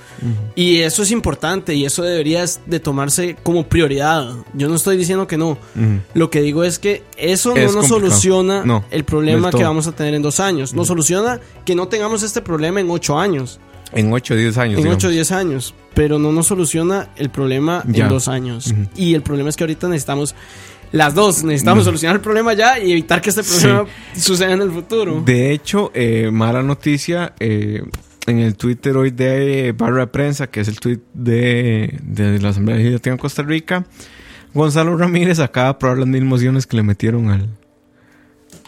[0.56, 4.34] Y eso es importante y eso debería de tomarse como prioridad.
[4.54, 5.58] Yo no estoy diciendo que no.
[6.14, 8.00] Lo que digo es que eso no nos complicado.
[8.00, 10.74] soluciona No, el problema que vamos a tener en dos años.
[10.74, 13.60] Nos soluciona que no tengamos este problema en ocho años,
[13.94, 14.74] En 8 o 10 años.
[14.78, 14.98] en digamos.
[14.98, 15.74] ocho o diez años.
[15.94, 18.04] Pero no nos soluciona el problema Ya.
[18.04, 18.74] en dos años.
[18.96, 20.36] Y el problema es que ahorita necesitamos
[20.92, 21.44] las dos.
[21.44, 21.86] Necesitamos No.
[21.86, 25.22] solucionar el problema ya y evitar que este problema suceda en el futuro.
[25.26, 27.82] De hecho, eh, mala noticia, eh,
[28.28, 32.50] en el Twitter hoy de Barra de Prensa, que es el tweet de, de la
[32.50, 33.86] Asamblea Legislativa en Costa Rica,
[34.54, 37.50] Gonzalo Ramírez acaba de aprobar las mil mociones que le metieron al,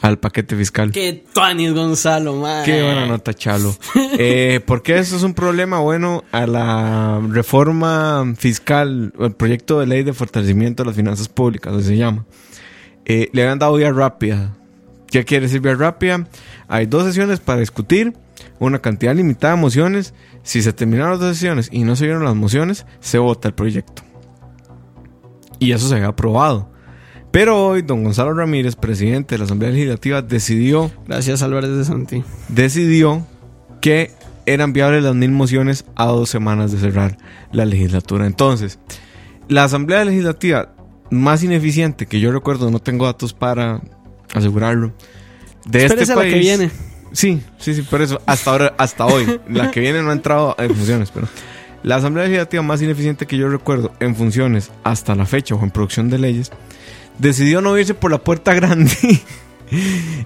[0.02, 0.92] al paquete fiscal.
[0.92, 2.66] Qué tuanis, Gonzalo, man.
[2.66, 3.76] Qué buena nota, Chalo.
[4.18, 5.80] Eh, ¿Por qué eso es un problema?
[5.80, 11.74] Bueno, a la reforma fiscal, el proyecto de ley de fortalecimiento de las finanzas públicas,
[11.74, 12.26] así se llama,
[13.06, 14.56] eh, le habían dado vía rápida.
[15.08, 16.28] ¿Qué quiere decir vía rápida?
[16.68, 18.14] Hay dos sesiones para discutir,
[18.60, 20.14] una cantidad limitada de mociones.
[20.44, 23.54] Si se terminaron las dos sesiones y no se vieron las mociones, se vota el
[23.54, 24.04] proyecto.
[25.60, 26.70] Y eso se había aprobado.
[27.32, 32.24] Pero hoy, don Gonzalo Ramírez, presidente de la Asamblea Legislativa, decidió Gracias, Álvarez de Santi.
[32.50, 33.26] decidió
[33.80, 34.12] que
[34.46, 37.17] eran viables las mil mociones a dos semanas de cerrar
[37.52, 38.26] la legislatura.
[38.26, 38.80] Entonces,
[39.48, 40.74] la Asamblea Legislativa
[41.10, 43.82] más ineficiente que yo recuerdo, no tengo datos para
[44.34, 44.94] asegurarlo,
[45.65, 46.34] de Espérese este a la país.
[46.34, 46.72] que viene.
[47.13, 49.39] Sí, sí, sí, por eso, hasta ahora, hasta hoy.
[49.50, 51.28] La que viene no ha entrado en funciones, pero.
[51.84, 55.72] La Asamblea Legislativa más ineficiente que yo recuerdo en funciones hasta la fecha o en
[55.72, 56.52] producción de leyes,
[57.17, 58.91] decidió no irse por la puerta grande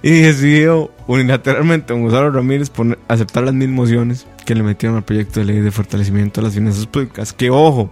[0.02, 5.04] y decidió unilateralmente don Gonzalo Ramírez poner- aceptar las mil mociones que le metieron al
[5.04, 7.32] proyecto de ley de fortalecimiento de las finanzas públicas.
[7.32, 7.90] Que ojo,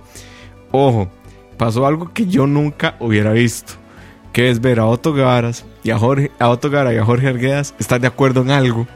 [0.70, 1.10] ojo,
[1.56, 3.74] pasó algo que yo nunca hubiera visto,
[4.32, 7.28] que es ver a Otto Garas y a Jorge, a Otto Gara y a Jorge
[7.28, 8.86] Arguedas estar de acuerdo en algo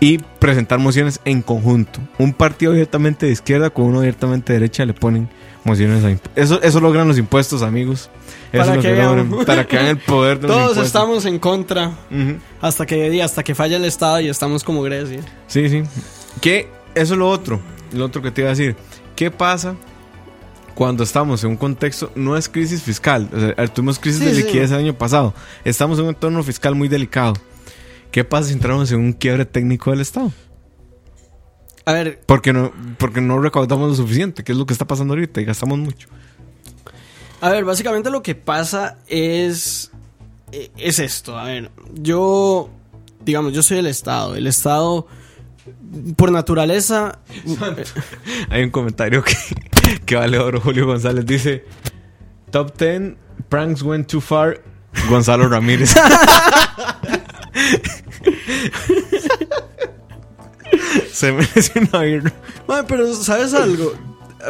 [0.00, 2.00] y presentar mociones en conjunto.
[2.18, 5.28] Un partido abiertamente de izquierda con uno abiertamente de derecha le ponen
[6.36, 8.10] Eso, eso logran los impuestos, amigos.
[8.52, 11.38] Eso Para es lo que logran, para que vean el poder de Todos estamos en
[11.38, 11.92] contra
[12.60, 15.20] hasta que, hasta que falla el Estado y estamos como Grecia.
[15.46, 15.82] Sí, sí.
[16.40, 17.60] Que eso es lo otro.
[17.92, 18.74] Lo otro que te iba a decir.
[19.16, 19.74] ¿Qué pasa
[20.74, 23.28] cuando estamos en un contexto, no es crisis fiscal?
[23.34, 24.42] O sea, tuvimos crisis Sí, de sí.
[24.44, 25.34] liquidez el año pasado.
[25.64, 27.34] Estamos en un entorno fiscal muy delicado.
[28.10, 30.32] ¿Qué pasa si entramos en un quiebre técnico del Estado?
[31.90, 35.14] A ver, Porque no, porque no recaudamos lo suficiente, que es lo que está pasando
[35.14, 36.08] ahorita, y gastamos mucho.
[37.40, 39.90] A ver, básicamente lo que pasa es.
[40.52, 41.38] eh, Es esto.
[41.38, 42.70] A ver, yo.
[43.24, 44.34] Digamos, yo soy el Estado.
[44.36, 45.06] El Estado,
[46.16, 47.18] por naturaleza.
[48.50, 49.34] Hay un comentario que,
[50.06, 50.60] que vale oro.
[50.60, 51.64] Julio González dice:
[52.50, 53.14] Top 10
[53.48, 54.60] pranks went too far.
[55.08, 55.94] Gonzalo Ramírez.
[61.12, 62.32] Se merece una birra.
[62.66, 63.92] mae, pero, ¿sabes algo?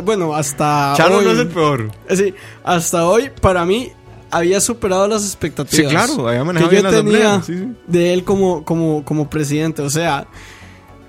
[0.05, 0.95] Bueno, hasta.
[0.97, 1.91] Chalo hoy, no es el peor.
[2.09, 3.91] eh, sí, hasta hoy, para mí,
[4.31, 5.91] había superado las expectativas.
[5.91, 7.43] Sí, claro, había que manejado yo bien la tenía.
[7.43, 7.73] Sí, sí.
[7.87, 9.83] de él como, como, como presidente.
[9.83, 10.27] O sea.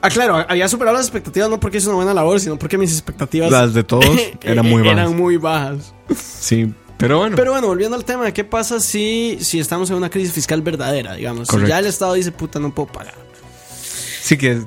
[0.04, 2.92] Ah, claro, había superado las expectativas no porque hizo una buena labor, sino porque mis
[2.92, 4.04] expectativas Las de todos
[4.42, 4.98] eran muy bajas.
[4.98, 5.94] eran muy bajas.
[6.18, 7.36] Sí, pero bueno.
[7.36, 10.64] Pero bueno, volviendo al tema de qué pasa si, si estamos en una crisis fiscal
[10.64, 11.48] verdadera, digamos.
[11.48, 13.14] Si ya el Estado dice, puta, no puedo pagar.
[14.24, 14.64] Sí que,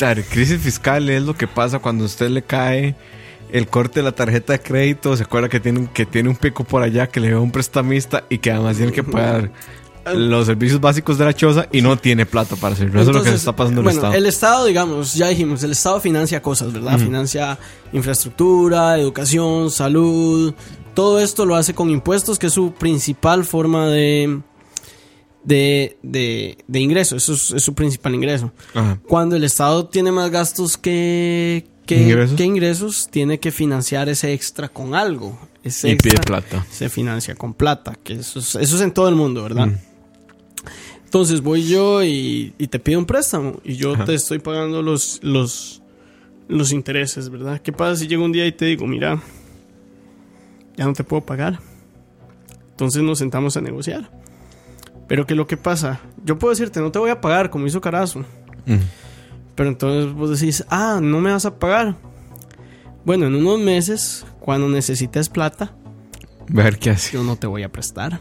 [0.00, 2.94] claro, crisis fiscal es lo que pasa cuando a usted le cae
[3.52, 6.36] el corte de la tarjeta de crédito, se acuerda que tiene, un- que tiene un
[6.36, 9.50] pico por allá que le dio un prestamista y que además tiene que pagar
[10.14, 13.00] los servicios básicos de la choza y no tiene plata para hacerlo.
[13.00, 14.14] Eso es lo que Entonces, está pasando en el Estado.
[14.14, 16.98] el Estado, digamos, ya dijimos, el Estado financia cosas, ¿verdad?
[16.98, 17.58] Financia
[17.92, 20.54] infraestructura, educación, salud.
[20.94, 24.40] Todo esto lo hace con impuestos, que es su principal forma de,
[25.44, 27.16] de, de, de ingreso.
[27.16, 28.52] Eso es, es su principal ingreso.
[28.74, 28.98] Ajá.
[29.06, 32.36] Cuando el Estado tiene más gastos que, que, ¿Ingresos?
[32.36, 35.38] que ingresos, tiene que financiar ese extra con algo.
[35.62, 36.66] Ese Y pide extra plata.
[36.70, 39.66] se financia con plata, que eso es, eso es en todo el mundo, ¿verdad?
[39.66, 39.76] Mm.
[41.04, 44.04] Entonces voy yo y, y te pido un préstamo y yo Ajá.
[44.04, 45.82] te estoy pagando los, los,
[46.48, 47.60] los intereses, ¿verdad?
[47.60, 49.20] ¿Qué pasa si llega un día y te digo, mira,
[50.76, 51.58] ya no te puedo pagar?
[52.70, 54.08] Entonces nos sentamos a negociar.
[55.10, 55.98] Pero ¿qué es lo que pasa?
[56.24, 58.20] Yo puedo decirte, no te voy a pagar como hizo Carazo.
[58.64, 58.76] Mm.
[59.56, 61.96] Pero entonces vos decís, ah, no me vas a pagar.
[63.04, 65.74] Bueno, en unos meses, cuando necesites plata,
[66.46, 67.14] Ver qué hace.
[67.14, 68.20] yo no te voy a prestar.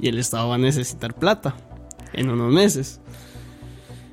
[0.00, 1.54] Y el Estado va a necesitar plata
[2.14, 3.02] en unos meses.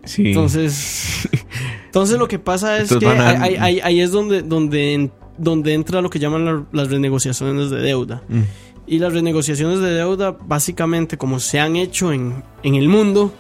[0.04, 0.28] Sí.
[0.28, 1.30] Entonces,
[1.86, 5.74] entonces lo que pasa es Entonces que a- ahí, ahí- ahí es donde, donde, donde
[5.74, 8.24] entra lo que llaman la- las renegociaciones de deuda.
[8.28, 8.42] Mm.
[8.92, 13.32] Y las renegociaciones de deuda, básicamente, como se han hecho en, en el mundo,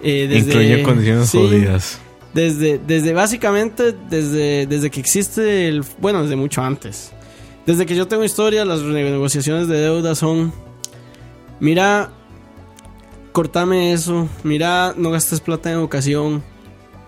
[0.00, 1.98] eh, desde, Incluye condiciones sí, jodidas.
[2.34, 5.84] Desde, desde básicamente, desde, desde que existe el.
[5.98, 7.10] Bueno, desde mucho antes.
[7.66, 10.52] Desde que yo tengo historia, las renegociaciones de deuda son.
[11.58, 12.12] Mira,
[13.32, 14.28] cortame eso.
[14.44, 16.42] Mira, no gastes plata en educación.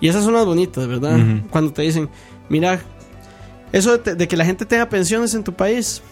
[0.01, 1.17] Y esas son las bonitas, ¿verdad?
[1.51, 2.09] Cuando te dicen,
[2.49, 2.83] mira,
[3.73, 6.03] eso de, te- de que la gente tenga pensiones en tu país.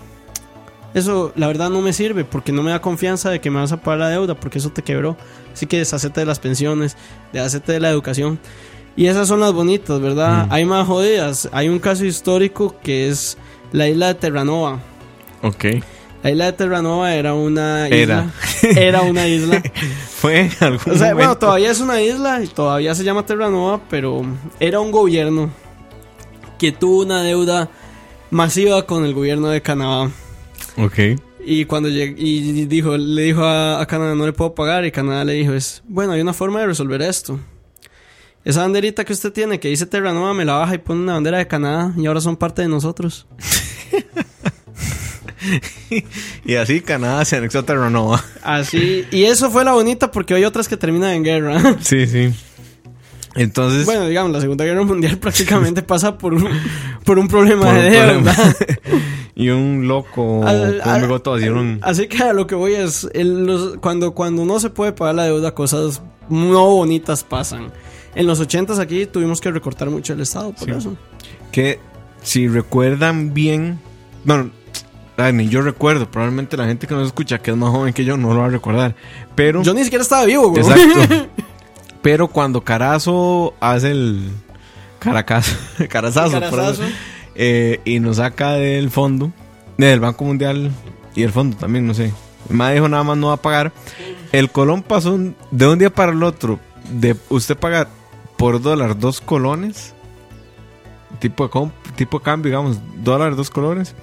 [0.92, 3.70] Eso, la verdad, no me sirve porque no me da confianza de que me vas
[3.72, 5.16] a pagar la deuda porque eso te quebró.
[5.52, 6.96] Así que deshacete de las pensiones,
[7.32, 8.38] deshacete de la educación.
[8.96, 10.46] Y esas son las bonitas, ¿verdad?
[10.46, 10.52] Mm.
[10.52, 11.48] Hay más jodidas.
[11.52, 13.38] Hay un caso histórico que es
[13.72, 14.80] la isla de Terranova.
[15.42, 15.64] Ok.
[16.22, 18.30] La isla de Terranova era una Era.
[18.62, 18.76] isla.
[18.82, 19.62] Era una isla.
[20.16, 23.80] Fue en algún O sea, bueno, todavía es una isla y todavía se llama Terranova,
[23.88, 24.22] pero
[24.58, 25.48] era un gobierno
[26.58, 27.70] que tuvo una deuda
[28.30, 30.10] masiva con el gobierno de Canadá.
[30.84, 31.20] Ok.
[31.44, 34.92] Y cuando lleg- y dijo, le dijo a, a Canadá, no le puedo pagar, y
[34.92, 37.40] Canadá le dijo, es, bueno, hay una forma de resolver esto.
[38.44, 41.38] Esa banderita que usted tiene que dice Terranova me la baja y pone una bandera
[41.38, 43.26] de Canadá y ahora son parte de nosotros.
[46.44, 48.22] Y así Canadá se anexó a Terranova.
[48.42, 51.76] Así, y eso fue la bonita porque hay otras que terminan en guerra.
[51.80, 52.32] Sí, sí.
[53.36, 56.48] Entonces, Bueno, digamos, la Segunda Guerra Mundial prácticamente pasa por un,
[57.04, 58.34] por un problema por de deuda.
[59.36, 61.78] y un loco Al- con al- bigote hicieron.
[61.82, 65.14] Así que a lo que voy es, el- los- cuando, cuando no se puede pagar
[65.14, 67.72] la deuda, cosas no bonitas pasan.
[68.14, 70.74] En los 80 aquí tuvimos que recortar mucho el Estado por Sí.
[70.76, 70.96] eso.
[71.52, 71.78] Que
[72.22, 73.78] si recuerdan bien.
[74.24, 74.50] Bueno,
[75.32, 76.10] ni yo recuerdo.
[76.10, 78.46] Probablemente la gente que nos escucha, que es más joven que yo, no lo va
[78.46, 78.96] a recordar.
[79.36, 79.62] Pero.
[79.62, 80.62] Yo ni siquiera estaba vivo, güey.
[80.62, 81.28] Exacto.
[82.02, 84.30] Pero cuando Carazo hace el
[84.98, 85.54] caracazo,
[85.88, 86.84] carazazo, por Carazazo.
[86.84, 86.92] eso,
[87.34, 89.32] eh, y nos saca del fondo,
[89.76, 90.70] del Banco Mundial
[91.14, 92.12] y el fondo también, no sé.
[92.48, 93.72] Me dijo nada más no va a pagar.
[94.32, 96.58] El colón pasó un- de un día para el otro
[96.90, 97.88] de usted pagar
[98.38, 99.94] por dólar dos colones,
[101.18, 103.94] tipo de, tipo de cambio, digamos, dólar dos colones.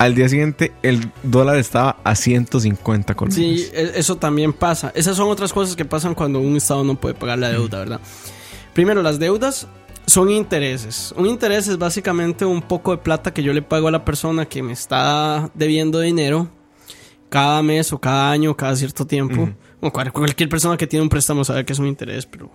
[0.00, 3.34] Al día siguiente el dólar estaba a 150 colones.
[3.36, 4.90] Sí, e- eso también pasa.
[4.94, 8.00] Esas son otras cosas que pasan cuando un Estado no puede pagar la deuda, ¿verdad?
[8.72, 9.68] Primero, las deudas
[10.06, 11.12] son intereses.
[11.16, 14.46] Un interés es básicamente un poco de plata que yo le pago a la persona
[14.46, 16.48] que me está debiendo dinero
[17.28, 19.42] cada mes o cada año o cada cierto tiempo.
[19.42, 19.52] Ujú.
[19.82, 22.50] O cual- cualquier persona que tiene un préstamo sabe que es un interés, pero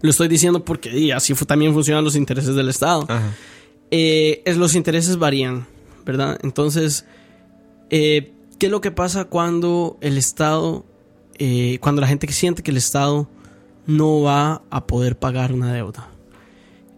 [0.00, 3.06] lo estoy diciendo porque y así también funcionan los intereses del Estado
[3.90, 5.66] eh, es, los intereses varían,
[6.08, 6.38] ¿verdad?
[6.42, 7.04] Entonces,
[7.90, 10.86] eh, ¿qué es lo que pasa cuando el Estado,
[11.38, 13.28] eh, cuando la gente siente que el Estado
[13.86, 16.08] no va a poder pagar una deuda?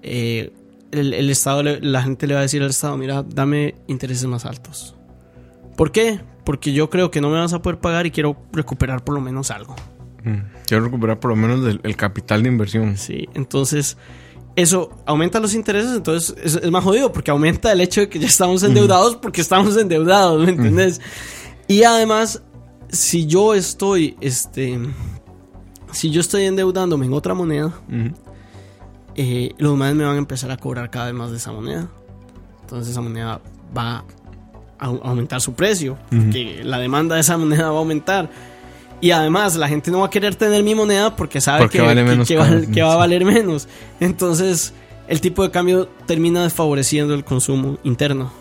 [0.04, 0.52] Eh,
[0.92, 4.46] el, el Estado, la gente le va a decir al Estado, mira, dame intereses más
[4.46, 4.94] altos.
[5.76, 6.20] ¿Por qué?
[6.44, 9.20] Porque yo creo que no me vas a poder pagar y quiero recuperar por lo
[9.20, 9.74] menos algo.
[10.22, 10.38] Mm.
[10.68, 12.96] Quiero recuperar por lo menos el, el capital de inversión.
[12.96, 13.96] Sí, entonces
[14.56, 18.18] eso aumenta los intereses, entonces es, es más jodido porque aumenta el hecho de que
[18.18, 21.00] ya estamos endeudados porque estamos endeudados, ¿me entiendes?
[21.68, 22.42] Y además,
[22.88, 24.78] si yo estoy, este,
[25.92, 27.72] si yo estoy endeudándome en otra moneda,
[29.14, 31.88] eh, los demás me van a empezar a cobrar cada vez más de esa moneda.
[32.62, 33.40] Entonces esa moneda
[33.76, 34.04] va
[34.78, 38.30] a au- aumentar su precio, porque la demanda de esa moneda va a aumentar.
[39.00, 41.84] Y además la gente no va a querer tener mi moneda porque sabe Porque que,
[41.84, 42.04] vale
[42.82, 43.66] va a valer menos.
[43.98, 44.74] Entonces
[45.08, 48.32] el tipo de cambio termina desfavoreciendo el consumo interno.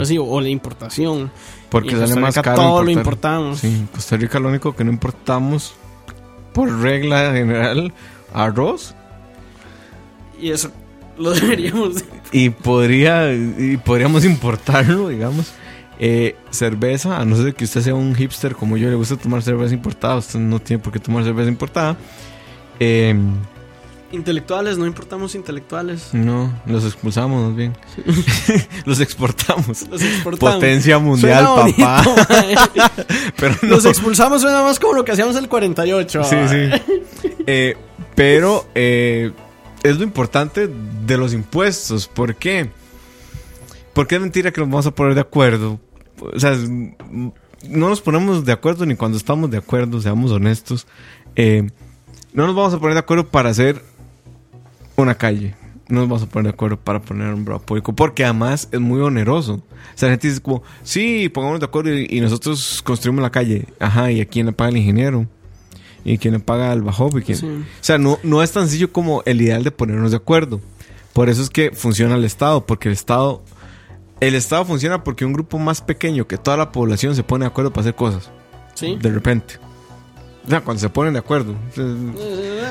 [0.00, 1.30] así, o, la importación.
[1.68, 2.56] Porque sale Costa más caro.
[2.56, 3.60] Todo lo importamos.
[3.60, 5.74] Sí, en Costa Rica lo único que no importamos,
[6.52, 7.92] por regla general,
[8.32, 8.94] arroz.
[10.40, 10.70] Y eso
[11.18, 11.96] lo deberíamos...
[11.96, 15.52] de- Y podría y podríamos importarlo, digamos.
[15.98, 19.42] Eh, cerveza, a no ser que usted sea un hipster como yo, le gusta tomar
[19.42, 20.16] cerveza importada.
[20.16, 21.96] Usted no tiene por qué tomar cerveza importada.
[22.80, 23.14] Eh,
[24.14, 26.10] Intelectuales, no importamos intelectuales.
[26.12, 27.76] no, los expulsamos más bien.
[28.84, 29.88] los exportamos.
[29.88, 30.54] Los exportamos.
[30.54, 32.04] Potencia mundial, bonito, papá.
[33.36, 33.68] Pero no.
[33.70, 36.24] Los expulsamos suena más como lo que hacíamos el 48.
[36.24, 37.28] Sí, sí.
[37.46, 37.76] Eh,
[38.14, 39.32] pero eh,
[39.82, 42.06] es lo importante de los impuestos.
[42.06, 42.70] ¿Por qué?
[43.94, 45.80] Porque es mentira que nos vamos a poner de acuerdo.
[46.20, 50.86] O sea, no nos ponemos de acuerdo ni cuando estamos de acuerdo, seamos honestos.
[51.36, 51.70] Eh,
[52.32, 53.82] no nos vamos a poner de acuerdo para hacer
[54.96, 55.54] una calle.
[55.88, 57.94] No nos vamos a poner de acuerdo para poner un bravo público.
[57.94, 59.54] Porque además es muy oneroso.
[59.54, 59.62] O
[59.94, 63.66] sea, la gente dice como, sí, pongámonos de acuerdo y, y nosotros construimos la calle.
[63.78, 65.26] Ajá, ¿y a quién le paga el ingeniero?
[66.04, 67.10] ¿Y quién le paga el bajo?
[67.18, 67.38] ¿Y quién?
[67.38, 67.46] Sí.
[67.46, 70.60] O sea, no, no es tan sencillo como el ideal de ponernos de acuerdo.
[71.12, 73.42] Por eso es que funciona el Estado, porque el Estado...
[74.20, 77.48] El Estado funciona porque un grupo más pequeño que toda la población se pone de
[77.48, 78.30] acuerdo para hacer cosas.
[78.74, 78.96] Sí.
[79.00, 79.58] De repente.
[80.46, 81.54] O sea, cuando se ponen de acuerdo.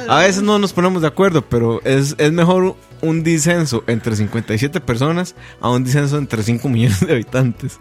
[0.07, 4.79] A veces no nos ponemos de acuerdo, pero es, es mejor un disenso entre 57
[4.79, 7.79] personas a un disenso entre 5 millones de habitantes.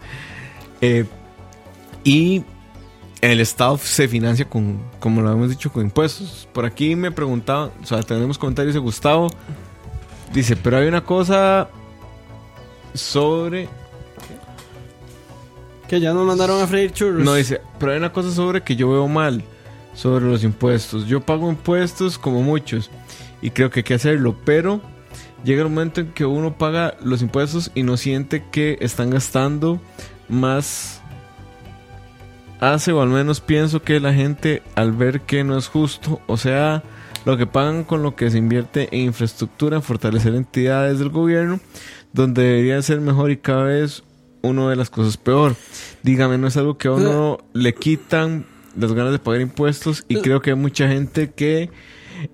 [0.81, 1.05] Eh,
[2.03, 2.43] y
[3.21, 6.47] el Estado se financia con, como lo hemos dicho, con impuestos.
[6.51, 9.29] Por aquí me preguntaba, o sea, tenemos comentarios de Gustavo.
[10.33, 11.69] Dice, pero hay una cosa
[12.93, 13.69] sobre...
[15.87, 17.23] Que ya nos mandaron a freír churros.
[17.23, 19.43] No, dice, pero hay una cosa sobre que yo veo mal,
[19.93, 21.05] sobre los impuestos.
[21.05, 22.89] Yo pago impuestos como muchos
[23.41, 24.81] y creo que hay que hacerlo, pero
[25.43, 29.79] llega el momento en que uno paga los impuestos y no siente que están gastando
[30.29, 31.01] más
[32.59, 36.37] hace, o al menos pienso que la gente al ver que no es justo, o
[36.37, 36.83] sea,
[37.25, 41.59] lo que pagan con lo que se invierte en infraestructura, en fortalecer entidades del gobierno,
[42.13, 44.03] donde debería ser mejor y cada vez
[44.41, 45.55] uno de las cosas peor.
[46.03, 48.45] Dígame, no es algo que a uno le quitan
[48.77, 51.69] las ganas de pagar impuestos y creo que hay mucha gente que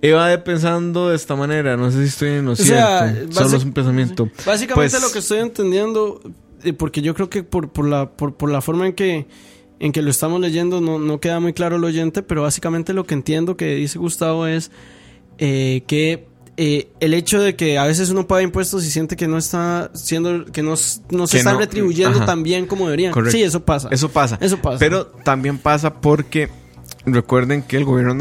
[0.01, 1.77] evade pensando de esta manera.
[1.77, 3.33] No sé si estoy en lo O sea, cierto.
[3.33, 4.29] Solo es un pensamiento.
[4.45, 6.21] Básicamente Pues- lo que estoy entendiendo,
[6.63, 9.27] eh, porque yo creo que por, por, la, por, por la forma en que,
[9.79, 13.05] en que lo estamos leyendo no, no queda muy claro el oyente, pero básicamente lo
[13.05, 14.71] que entiendo que dice Gustavo es
[15.37, 16.27] eh, que
[16.61, 19.91] eh, el hecho de que a veces uno paga impuestos y siente que no está
[19.93, 20.71] siendo, que no,
[21.09, 22.25] no se Que no- retribuyendo ajá.
[22.25, 23.13] tan bien como deberían.
[23.13, 23.37] Correcto.
[23.37, 23.87] Sí, eso pasa.
[23.91, 24.37] Eso pasa.
[24.41, 24.77] Eso pasa.
[24.77, 26.49] Pero también pasa porque
[27.05, 28.17] recuerden que el gobierno es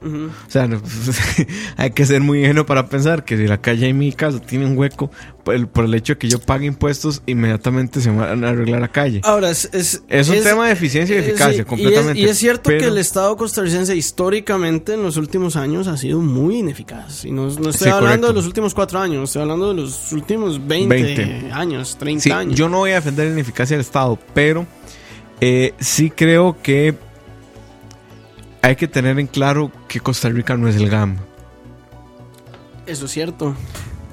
[0.00, 0.80] O sea, no-
[1.76, 4.64] hay que ser muy ingenuo para pensar que si la calle en mi casa tiene
[4.66, 5.10] un hueco,
[5.44, 8.80] por el, por el hecho de que yo pague impuestos, inmediatamente se van a arreglar
[8.80, 9.20] la calle.
[9.24, 12.20] Ahora, es, es, Es un tema de eficiencia y eh, eficacia, y completamente.
[12.20, 16.20] Y es, cierto Pero- que el Estado costarricense históricamente en los últimos años ha sido
[16.20, 17.24] muy ineficaz.
[17.24, 18.26] Y no, no estoy Sí, hablando correcto.
[18.28, 21.50] de los últimos cuatro años, estoy hablando de los últimos 20, 20.
[21.52, 22.54] años, 30 Sí, años.
[22.58, 24.66] yo no voy a defender la ineficacia del Estado, pero
[25.40, 26.94] eh, sí creo que
[28.62, 31.16] hay que tener en claro que Costa Rica no es el GAM.
[32.86, 33.54] Eso es cierto.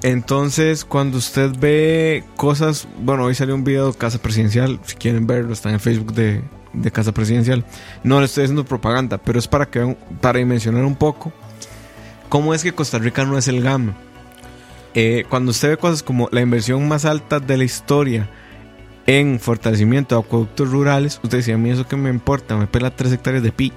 [0.03, 5.25] Entonces, cuando usted ve cosas, bueno, hoy salió un video de Casa Presidencial, si quieren
[5.25, 6.43] verlo, está en el Facebook de,
[6.73, 7.65] de Casa Presidencial.
[8.03, 11.31] No le estoy haciendo propaganda, pero es para que vean- para dimensionar un poco
[12.29, 13.93] cómo es que Costa Rica no es el GAM.
[14.93, 18.29] Eh, cuando usted ve cosas como la inversión más alta de la historia
[19.07, 22.95] en fortalecimiento de acueductos rurales, usted decía, a mí eso que me importa, me pela
[22.95, 23.73] 3 hectáreas de pi.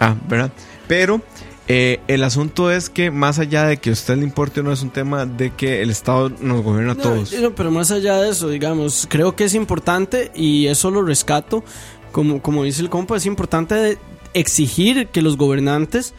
[0.00, 0.52] Ah, ¿verdad?
[0.86, 1.20] Pero
[1.66, 4.72] eh, el asunto es que más allá de que a usted le importe o no,
[4.72, 7.32] es un tema de que el Estado nos gobierna a todos.
[7.32, 11.64] no, pero más allá de eso, digamos, creo que es importante y eso lo rescato.
[12.12, 13.98] Como, como dice el compa, es importante
[14.34, 16.14] exigir que los gobernantes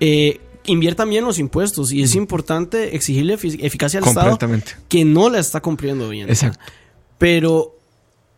[0.00, 4.38] eh, inviertan bien los impuestos y es importante exigirle efic- eficacia al Estado
[4.88, 6.28] que no la está cumpliendo bien.
[6.28, 6.60] Exacto.
[7.18, 7.76] Pero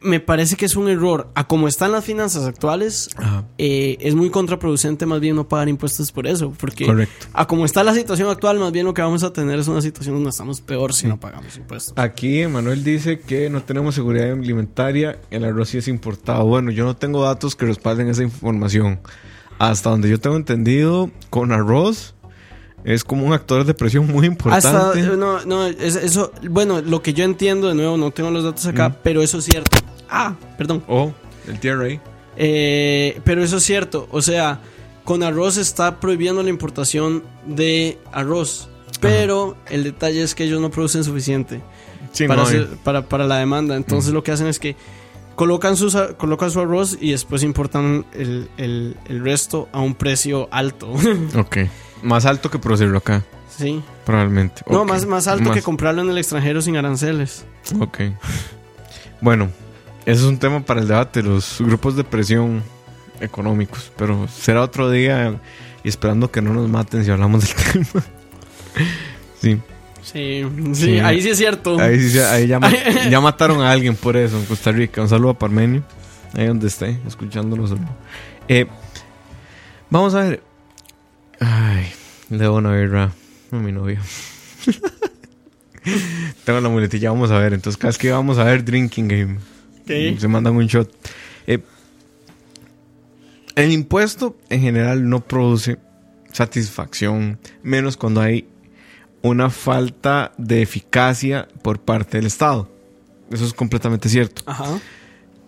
[0.06, 1.28] me parece que es un error.
[1.34, 3.10] A como están las finanzas actuales,
[3.58, 6.52] eh, es muy contraproducente más bien no pagar impuestos por eso.
[6.58, 7.26] Porque Correcto.
[7.32, 9.82] a como está la situación actual, más bien lo que vamos a tener es una
[9.82, 11.92] situación donde estamos peor si no pagamos impuestos.
[11.98, 16.44] Aquí Emanuel dice que no tenemos seguridad alimentaria, el arroz sí es importado.
[16.46, 19.00] Bueno, yo no tengo datos que respalden esa información.
[19.58, 22.14] Hasta donde yo tengo entendido, con arroz
[22.84, 24.68] es como un actor de presión muy importante.
[24.68, 28.44] Hasta, no, no, es- eso, bueno, lo que yo entiendo, de nuevo, no tengo los
[28.44, 29.76] datos acá, pero eso es cierto.
[30.10, 30.82] Ah, perdón.
[30.88, 31.12] O
[31.48, 32.00] el TRA.
[32.36, 34.60] Eh, pero eso es cierto, o sea,
[35.04, 38.68] con arroz está prohibiendo la importación de arroz,
[39.00, 41.62] pero el detalle es que ellos no producen suficiente
[42.12, 43.76] Sí, para, hacer- para, para la demanda.
[43.76, 44.74] Entonces lo que hacen es que
[45.34, 50.48] colocan, sus, colocan su arroz y después importan el, el- el resto a un precio
[50.50, 50.92] alto.
[51.38, 51.58] Ok.
[52.02, 53.82] Más alto que producirlo acá, sí.
[54.04, 54.62] probablemente.
[54.68, 57.44] No, más, más alto Más- que comprarlo en el extranjero sin aranceles.
[57.80, 57.98] Ok.
[59.20, 59.48] Bueno,
[60.06, 62.62] eso es un tema para el debate, los grupos de presión
[63.20, 63.92] económicos.
[63.96, 65.38] Pero será otro día
[65.84, 67.54] y esperando que no nos maten si hablamos del
[67.86, 68.04] tema.
[69.40, 69.60] sí.
[70.02, 70.98] Sí, sí, Sí.
[71.00, 71.80] ahí sí es cierto.
[71.80, 72.70] Ahí, sí ahí ya, ma-
[73.10, 75.02] ya mataron a alguien por eso en Costa Rica.
[75.02, 75.82] Un saludo a Parmenio.
[76.34, 77.80] Ahí donde esté, escuchándolo solo.
[78.46, 78.66] Eh,
[79.90, 80.42] vamos a ver.
[81.40, 81.90] Ay,
[82.30, 83.10] le debo una birra
[83.50, 84.00] a mi novia.
[86.44, 87.52] Tengo la muletilla, vamos a ver.
[87.54, 89.38] Entonces, cada vez que vamos a ver Drinking Game,
[89.86, 90.92] Se mandan un shot.
[91.46, 91.60] Eh,
[93.54, 95.78] el impuesto en general no produce
[96.32, 98.46] satisfacción, menos cuando hay
[99.22, 102.68] una falta de eficacia por parte del Estado.
[103.30, 104.42] Eso es completamente cierto.
[104.46, 104.78] Ajá.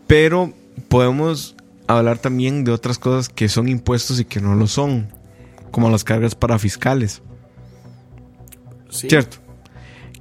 [0.06, 0.52] Pero
[0.88, 1.54] podemos
[1.86, 5.08] hablar también de otras cosas que son impuestos y que no lo son,
[5.70, 7.22] como las cargas parafiscales.
[8.88, 9.08] Sí.
[9.08, 9.38] ¿Cierto?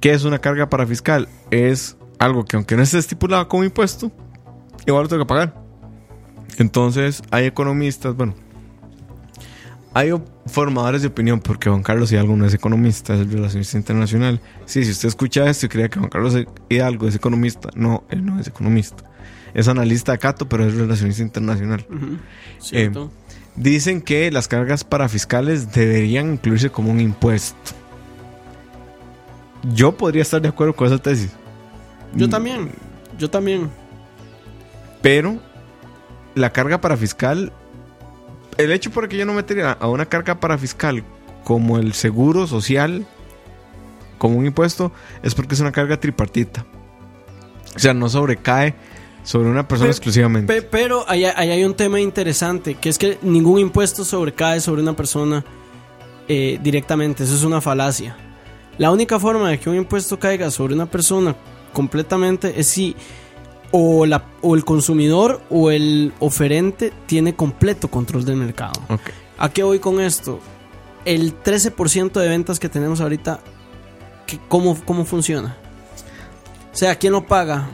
[0.00, 1.28] ¿Qué es una carga parafiscal?
[1.50, 4.10] Es algo que aunque no esté estipulado como impuesto,
[4.86, 5.54] igual lo tengo que pagar.
[6.58, 8.34] Entonces hay economistas, bueno,
[9.94, 10.12] hay
[10.46, 14.40] formadores de opinión, porque Juan Carlos Hidalgo no es economista, es relacionista internacional.
[14.64, 16.34] Sí, si usted escucha esto y cree que Juan Carlos
[16.68, 19.04] Hidalgo es economista, no, él no es economista.
[19.54, 21.86] Es analista de Cato, pero es relacionista internacional.
[21.90, 22.18] Ujú.
[22.60, 23.10] Cierto.
[23.56, 27.72] Dicen que las cargas parafiscales deberían incluirse como un impuesto.
[29.74, 31.32] Yo podría estar de acuerdo con esa tesis.
[32.14, 32.70] Yo también.
[33.18, 33.70] Yo también.
[35.02, 35.38] Pero
[36.34, 37.52] la carga parafiscal,
[38.56, 41.04] el hecho por el que yo no metería a una carga parafiscal
[41.44, 43.06] como el seguro social,
[44.18, 44.92] como un impuesto,
[45.22, 46.64] es porque es una carga tripartita.
[47.74, 48.74] O sea, no sobrecae
[49.22, 50.52] sobre una persona Pe- exclusivamente.
[50.52, 54.82] Pe- pero ahí, ahí hay un tema interesante, que es que ningún impuesto sobrecae sobre
[54.82, 55.44] una persona
[56.28, 57.24] eh, directamente.
[57.24, 58.16] Eso es una falacia.
[58.78, 61.34] La única forma de que un impuesto caiga sobre una persona
[61.72, 62.94] completamente es si
[63.70, 68.80] o, la, o el consumidor o el oferente tiene completo control del mercado.
[69.38, 70.40] ¿A qué voy con esto?
[71.04, 73.40] El 13% de ventas que tenemos ahorita,
[74.26, 75.56] ¿qué- ¿cómo, ¿cómo funciona?
[76.72, 77.68] O sea, ¿quién lo paga?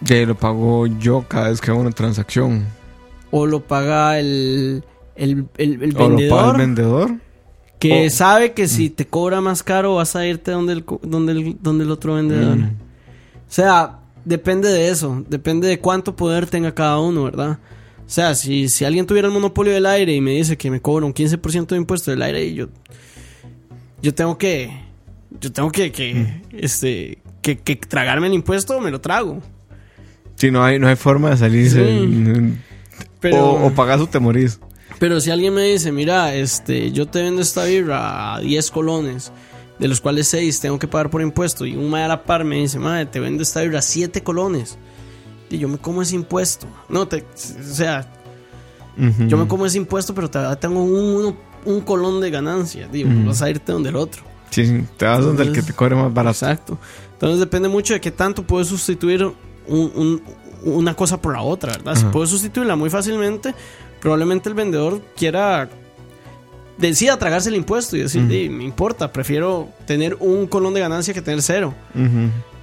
[0.00, 2.64] Ya lo pago yo cada vez que hago una transacción.
[3.30, 4.84] o lo paga el,
[5.16, 7.14] el, el- el O lo paga el vendedor vendedor.
[7.78, 11.32] que o- sabe que si te cobra más caro vas a irte donde el, donde
[11.32, 12.56] el, donde el otro vendedor.
[12.56, 12.76] Mm.
[13.48, 17.58] O sea, depende de eso, depende de cuánto poder tenga cada uno, ¿verdad?
[18.06, 20.80] O sea, si, si alguien tuviera el monopolio del aire y me dice que me
[20.80, 22.68] cobra un 15% de impuesto del aire, y yo,
[24.02, 24.70] yo tengo que,
[25.40, 26.42] yo tengo que, que, Mm.
[26.52, 29.40] este, que, que tragarme el impuesto me lo trago.
[30.36, 31.84] Sí, no hay, no hay forma de salirse.
[31.86, 32.54] Sí.
[33.20, 34.58] Pero, O, o pagas o te morís.
[34.98, 39.32] Pero si alguien me dice, mira, este, yo te vendo esta birra a 10 colones,
[39.78, 42.44] de los cuales 6 tengo que pagar por impuesto, y un madre a la par
[42.44, 44.78] me dice, madre, te vendo esta birra a 7 colones,
[45.50, 46.66] y yo me como ese impuesto.
[46.88, 48.10] No, te, o sea,
[49.26, 52.86] yo me como ese impuesto, pero tengo un, un colón de ganancia.
[52.88, 54.22] Digo, vas a irte donde el otro.
[54.50, 56.30] Sí, te vas donde el que te cobre más barato.
[56.36, 56.78] Exacto.
[57.14, 59.34] Entonces depende mucho de qué tanto puedes sustituir un-
[59.66, 60.22] un-
[60.64, 61.94] una cosa por la otra, ¿verdad?
[61.96, 62.12] Si Ajá.
[62.12, 63.54] puedes sustituirla muy fácilmente,
[64.00, 65.68] probablemente el vendedor quiera
[66.78, 68.30] decida tragarse el impuesto y decir, Ujú.
[68.30, 71.74] "Di, me importa, prefiero tener un colón de ganancia que tener cero.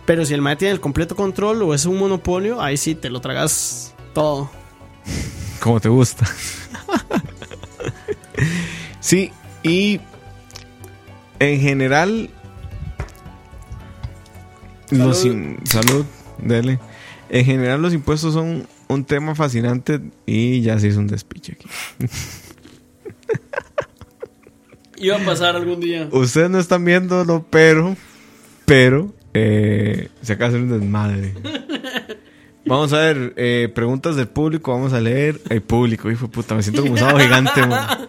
[0.06, 3.10] Pero si el MAE tiene el completo control o es un monopolio, ahí sí te
[3.10, 4.50] lo tragas todo.
[5.60, 6.26] Como te gusta.
[9.00, 9.32] sí,
[9.64, 10.00] y
[11.40, 12.30] en general.
[14.90, 15.34] Los Salud.
[15.36, 16.06] in- salud,
[16.40, 16.80] dele.
[17.30, 21.68] En general, los impuestos son un tema fascinante y ya se hizo un despiche aquí.
[25.02, 26.08] Iba a pasar algún día.
[26.12, 27.98] Ustedes no están viéndolo, pero.
[28.66, 29.14] Pero.
[29.34, 31.34] Eh, se acaba de hacer un desmadre.
[32.66, 35.42] Vamos a ver, eh, preguntas del público, vamos a leer.
[35.50, 38.08] El público, hijo de puta, me siento como un sábado gigante, man.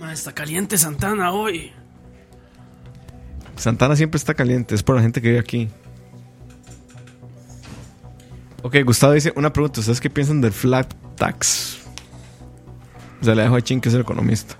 [0.00, 1.70] Ma, está caliente Santana hoy.
[3.56, 5.68] Santana siempre está caliente, es por la gente que vive aquí.
[8.62, 11.78] Ok, Gustavo dice una pregunta: ¿Ustedes qué piensan del flat tax?
[13.20, 14.56] O sea, le dejo a Chin, que es el economista.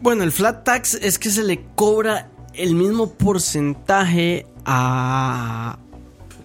[0.00, 5.78] Bueno, el flat tax es que se le cobra el mismo porcentaje a,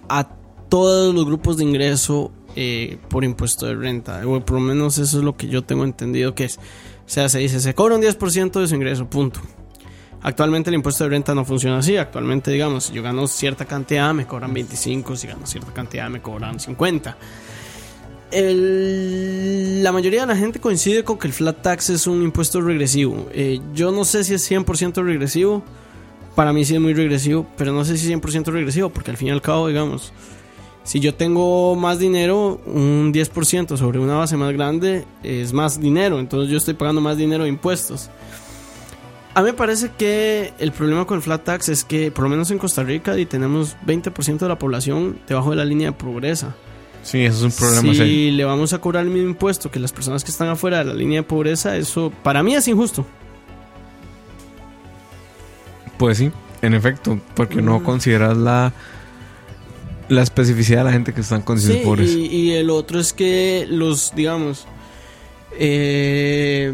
[0.08, 0.28] a
[0.68, 4.26] todos los grupos de ingreso eh, por impuesto de renta.
[4.26, 6.58] O por lo menos eso es lo que yo tengo entendido que es.
[6.58, 6.60] O
[7.08, 9.40] sea, se dice, se cobra un 10% de su ingreso, punto.
[10.24, 11.96] Actualmente el impuesto de renta no funciona así.
[11.96, 15.16] Actualmente, digamos, si yo gano cierta cantidad, me cobran 25.
[15.16, 17.16] Si gano cierta cantidad, me cobran 50.
[18.32, 22.60] El- la mayoría de la gente coincide con que el flat tax es un impuesto
[22.60, 23.28] regresivo.
[23.32, 25.62] Eh, yo no sé si es 100% regresivo.
[26.34, 29.16] Para mí sí es muy regresivo, pero no sé si es 100% regresivo, porque al
[29.16, 30.12] fin y al cabo, digamos,
[30.82, 36.18] si yo tengo más dinero, un 10% sobre una base más grande es más dinero,
[36.18, 38.10] entonces yo estoy pagando más dinero de impuestos.
[39.36, 42.30] A mí me parece que el problema con el flat tax es que, por lo
[42.30, 45.96] menos en Costa Rica, y tenemos 20% de la población debajo de la línea de
[45.96, 46.54] pobreza.
[47.02, 48.32] Sí, eso es un problema si serio.
[48.32, 50.94] le vamos a cobrar el mismo impuesto que las personas que están afuera de la
[50.94, 53.04] línea de pobreza, eso para mí es injusto.
[55.98, 56.30] Pues sí,
[56.62, 57.84] en efecto, porque no Mm.
[57.84, 58.72] consideras la,
[60.08, 62.10] la especificidad de la gente que están con Sí, pobres.
[62.10, 64.66] y, y el otro es que los, digamos,
[65.58, 66.72] eh,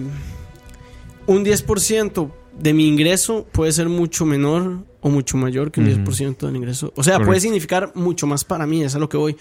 [1.27, 2.31] un 10%
[2.61, 6.11] de mi ingreso puede ser mucho menor o mucho mayor que un Ujú.
[6.13, 6.93] 10% del ingreso.
[6.97, 9.37] O sea, puede significar mucho más para mí, es a lo que voy.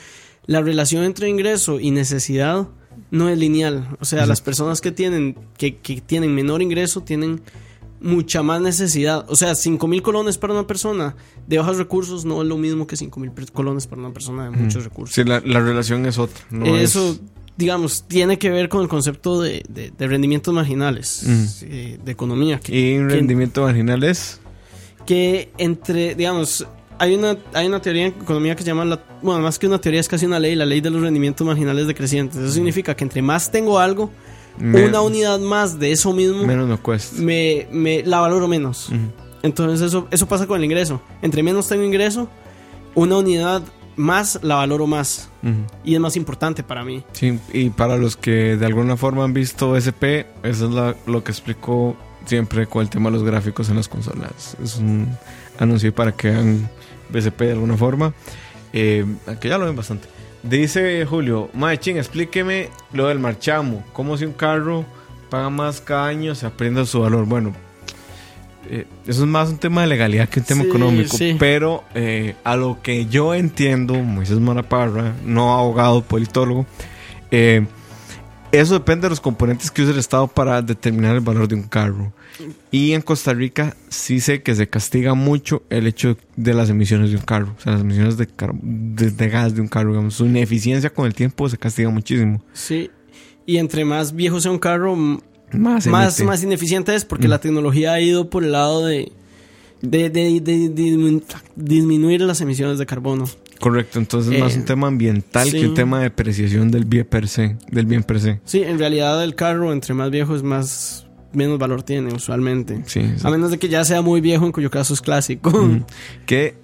[0.45, 2.67] La relación entre ingreso y necesidad
[3.11, 3.95] no es lineal.
[3.99, 7.41] O sea, las personas que tienen, que, que tienen menor ingreso tienen
[8.01, 9.25] mucha más necesidad.
[9.27, 11.15] O sea, 5 mil colones para una persona
[11.47, 14.51] de bajos recursos no es lo mismo que 5 mil colones para una persona de
[14.51, 15.13] muchos recursos.
[15.13, 16.39] Sí, la, la relación es otra.
[16.49, 17.21] no Eso, es-
[17.59, 21.23] digamos, tiene que ver con el concepto de, de- de rendimientos marginales,
[21.63, 22.59] eh, de economía.
[22.61, 24.39] Que, y un que- rendimiento marginal es.
[25.05, 26.65] que entre, digamos,
[26.97, 29.79] hay una, hay una teoría en economía que se llama, la, bueno, más que una
[29.79, 32.37] teoría es casi una ley, la ley de los rendimientos marginales decrecientes.
[32.39, 34.09] Eso significa que entre más tengo algo,
[34.59, 37.21] una unidad más de eso mismo Menos me cuesta.
[37.21, 38.89] me, me la valoro menos.
[39.43, 41.01] Entonces eso, eso pasa con el ingreso.
[41.21, 42.29] Entre menos tengo ingreso,
[42.95, 43.63] una unidad
[43.95, 45.29] más la valoro más.
[45.83, 47.03] Y es más importante para mí.
[47.13, 51.23] Sí, y para los que de alguna forma han visto SP, eso es la- lo
[51.23, 54.55] que explicó siempre con el tema de los gráficos en las consolas.
[54.63, 55.07] Es un
[55.59, 56.69] anuncio para que hagan
[57.09, 58.13] BCP de alguna forma.
[58.73, 59.05] Eh,
[59.41, 60.07] que ya lo ven bastante.
[60.43, 63.83] Dice Julio, Machín, explíqueme lo del marchamo.
[63.93, 64.85] ¿Cómo si un carro
[65.29, 67.25] paga más cada año se aprende su valor?
[67.25, 67.53] Bueno,
[68.69, 71.17] eh, eso es más un tema de legalidad que un tema Sí, económico.
[71.17, 71.35] sí.
[71.39, 76.65] Pero eh, a lo que yo entiendo, Moisés Moraparra, no abogado, politólogo,
[77.31, 77.65] eh,
[78.51, 81.63] eso depende de los componentes que usa el Estado para determinar el valor de un
[81.63, 82.11] carro.
[82.71, 87.11] Y en Costa Rica sí sé que se castiga mucho el hecho de las emisiones
[87.11, 87.53] de un carro.
[87.57, 89.91] O sea, las emisiones de, car- de, de gas de un carro.
[89.91, 92.41] Digamos, su ineficiencia con el tiempo se castiga muchísimo.
[92.53, 92.89] Sí.
[93.45, 94.95] Y entre más viejo sea un carro,
[95.53, 97.31] Más, más, más ineficiente es porque Mm.
[97.31, 99.11] la tecnología ha ido por el lado de,
[99.81, 101.23] de, de- de- de dismin-
[101.55, 103.25] disminuir las emisiones de carbono.
[103.59, 105.59] Correcto, entonces es más Eh, un tema ambiental sí.
[105.59, 107.57] que un tema de depreciación del bien per se.
[107.71, 108.39] Del bien per se.
[108.45, 112.81] Sí, en realidad el carro entre más viejo es más menos valor tiene usualmente.
[112.85, 113.21] Sí, sí.
[113.27, 115.49] A menos de que ya sea muy viejo, en cuyo caso es clásico.
[115.51, 115.83] Mm.
[116.25, 116.55] Que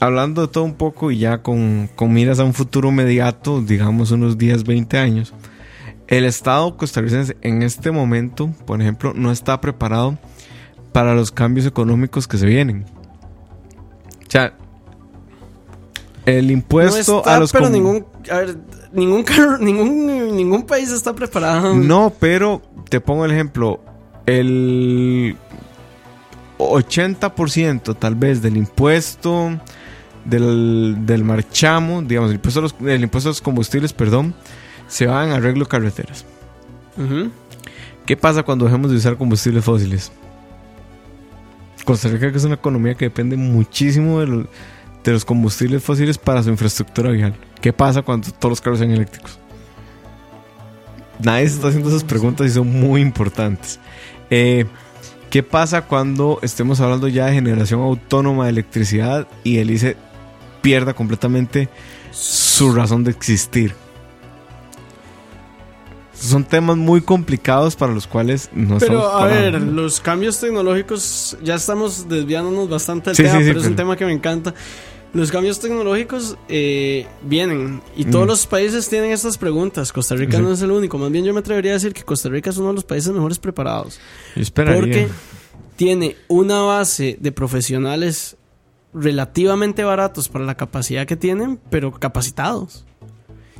[0.00, 4.10] hablando de todo un poco y ya con, con miras a un futuro inmediato, digamos
[4.12, 5.32] unos 10, 20 años,
[6.08, 10.18] el Estado costarricense en este momento, por ejemplo, no está preparado
[10.92, 12.86] para los cambios económicos que se vienen.
[14.26, 14.54] O sea,
[16.24, 18.56] el No impuesto está, a los pero ningún, a ver,
[18.92, 19.24] ningún
[19.60, 21.74] ningún, ningún país está preparado.
[21.74, 23.80] No, pero te pongo el ejemplo.
[24.26, 25.36] El
[26.58, 29.58] 80% tal vez del impuesto
[30.24, 34.34] del, del marchamo, digamos, el impuesto, a los, el impuesto a los combustibles, perdón,
[34.88, 36.24] se va en arreglo carreteras.
[38.06, 40.10] ¿Qué pasa cuando dejemos de usar combustibles fósiles?
[41.84, 44.46] Costa Rica que es una economía que depende muchísimo de los,
[45.04, 47.34] de los combustibles fósiles para su infraestructura vial.
[47.60, 49.38] ¿Qué pasa cuando todos los carros sean eléctricos?
[51.20, 53.80] Nadie se está haciendo esas preguntas y son muy importantes.
[54.30, 54.66] Eh,
[55.30, 59.96] ¿Qué pasa cuando estemos hablando ya de generación autónoma de electricidad y el ICE
[60.62, 61.68] pierda completamente
[62.10, 63.74] su razón de existir?
[66.28, 71.36] Son temas muy complicados para los cuales no Pero estamos a ver, los cambios tecnológicos,
[71.42, 74.12] ya estamos desviándonos bastante del Sí, tema, sí, sí, pero es un tema que me
[74.12, 74.54] encanta.
[75.14, 78.28] Los cambios tecnológicos eh, vienen y todos Mm.
[78.28, 79.90] los países tienen estas preguntas.
[79.92, 80.42] Costa Rica Sí.
[80.42, 80.98] no es el único.
[80.98, 83.10] Más bien yo me atrevería a decir que Costa Rica es uno de los países
[83.12, 83.98] mejores preparados.
[84.54, 85.08] Porque
[85.76, 88.36] tiene una base de profesionales
[88.92, 92.84] relativamente baratos para la capacidad que tienen, pero capacitados.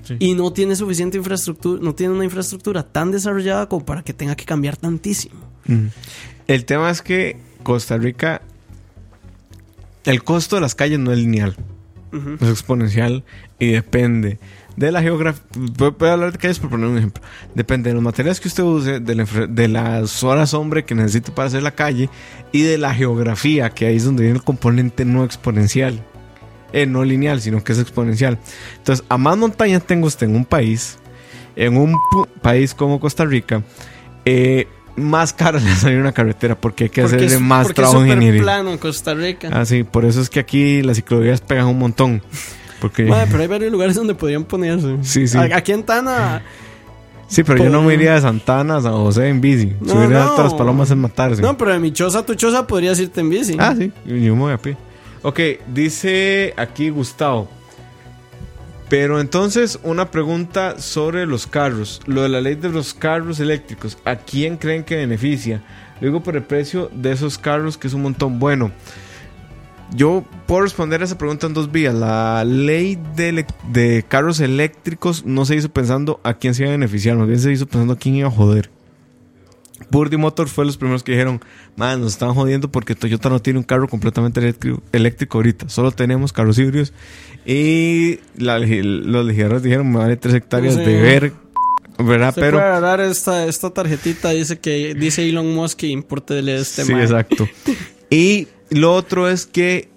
[0.08, 0.16] Sí.
[0.18, 4.34] Y no tiene suficiente infraestructura, no tiene una infraestructura tan desarrollada como para que tenga
[4.34, 5.36] que cambiar tantísimo.
[5.66, 5.86] Mm.
[6.46, 8.40] El tema es que Costa Rica,
[10.04, 11.56] el costo de las calles no es lineal,
[12.40, 13.22] es exponencial
[13.58, 14.38] y depende
[14.76, 15.42] de la geografía.
[15.76, 17.22] Voy a hablar de calles por poner un ejemplo.
[17.54, 20.94] Depende de los materiales que usted use, de, la infra- de las horas hombre que
[20.94, 22.08] necesite para hacer la calle
[22.52, 26.02] y de la geografía, que ahí es donde viene el componente no exponencial.
[26.72, 28.38] Eh, no lineal, sino que es exponencial.
[28.76, 30.98] Entonces, a más montañas tengo usted en un país,
[31.56, 31.96] en un
[32.42, 33.62] país como Costa Rica,
[34.24, 34.66] eh,
[34.96, 38.42] más caro le sale una carretera porque hay que Porque hacerle es- más trabajo ingeniería.
[38.42, 39.48] plano en Costa Rica.
[39.52, 42.22] Ah, sí, por eso es que aquí las ciclovías pegan un montón.
[42.80, 44.96] Porque, Madre, pero hay varios lugares donde podrían ponerse.
[45.02, 45.38] Sí, sí.
[45.38, 46.42] Aquí en Tana.
[47.28, 49.72] sí, pero yo no me iría de Santana a San José en bici.
[49.80, 50.18] No, Subir no.
[50.20, 51.40] hasta las palomas en matarse.
[51.42, 53.56] No, pero de mi choza a tu choza podrías irte en bici.
[53.58, 54.76] Ah, sí, yo me voy a pie.
[55.28, 55.40] Ok,
[55.74, 57.50] dice aquí Gustavo.
[58.88, 62.00] Pero entonces, una pregunta sobre los carros.
[62.06, 63.98] Lo de la ley de los carros eléctricos.
[64.06, 65.62] ¿A quién creen que beneficia?
[66.00, 68.38] Luego por el precio de esos carros, que es un montón.
[68.38, 68.72] Bueno,
[69.94, 71.94] yo puedo responder a esa pregunta en dos vías.
[71.94, 76.72] La ley de, de carros eléctricos no se hizo pensando a quién se iba a
[76.72, 78.70] beneficiar, más bien se hizo pensando a quién iba a joder.
[79.90, 81.40] Purdy Motor fue los primeros que dijeron,
[81.76, 85.92] man, nos están jodiendo porque Toyota no tiene un carro completamente eléctrico, eléctrico ahorita, solo
[85.92, 86.92] tenemos carros híbridos.
[87.46, 90.80] Y la los legisladores dijeron, me vale tres hectáreas Sí.
[90.80, 91.32] de ver,
[91.98, 92.34] ¿verdad?
[92.34, 92.58] Se Pero...
[92.58, 97.02] puede agarrar esta, esta tarjetita, dice que dice Elon Musk que importe este Sí, mae.
[97.04, 97.48] exacto.
[98.10, 99.90] Y lo otro es que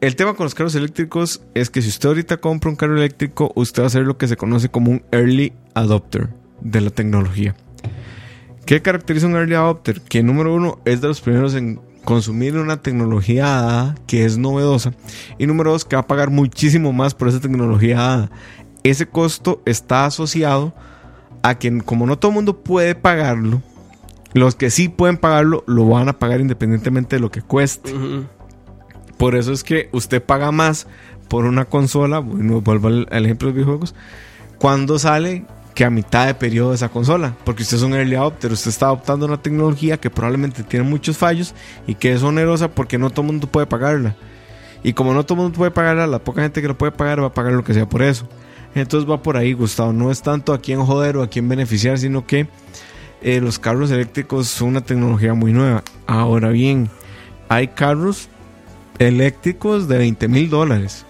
[0.00, 3.52] el tema con los carros eléctricos es que si usted ahorita compra un carro eléctrico,
[3.54, 7.54] usted va a ser lo que se conoce como un early adopter de la tecnología.
[8.64, 10.00] ¿Qué caracteriza un early adopter?
[10.00, 14.92] Que número uno es de los primeros en consumir una tecnología dada que es novedosa.
[15.38, 18.30] Y número dos, que va a pagar muchísimo más por esa tecnología dada.
[18.82, 20.74] Ese costo está asociado
[21.42, 23.62] a que como no todo el mundo puede pagarlo,
[24.32, 27.92] los que sí pueden pagarlo lo van a pagar independientemente de lo que cueste.
[29.16, 30.86] Por eso es que usted paga más
[31.28, 33.94] por una consola, bueno, vuelvo al, al ejemplo de los videojuegos,
[34.58, 35.44] cuando sale
[35.74, 37.36] que a mitad de periodo de esa consola.
[37.44, 41.16] Porque usted es un early adopter, usted está adoptando una tecnología que probablemente tiene muchos
[41.16, 41.54] fallos
[41.86, 44.16] y que es onerosa porque no todo el mundo puede pagarla.
[44.82, 47.22] Y como no todo el mundo puede pagarla, la poca gente que lo puede pagar
[47.22, 48.26] va a pagar lo que sea por eso.
[48.74, 49.92] Entonces va por ahí, Gustavo.
[49.92, 52.48] No es tanto a quién joder o a quién beneficiar, sino que
[53.20, 55.84] eh, los carros eléctricos son una tecnología muy nueva.
[56.06, 56.88] Ahora bien,
[57.48, 58.28] hay carros
[58.98, 61.04] eléctricos de 20 mil dólares.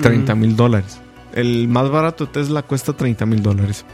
[0.00, 1.00] 30 mil dólares.
[1.36, 3.84] El más barato de Tesla cuesta 30 mil dólares.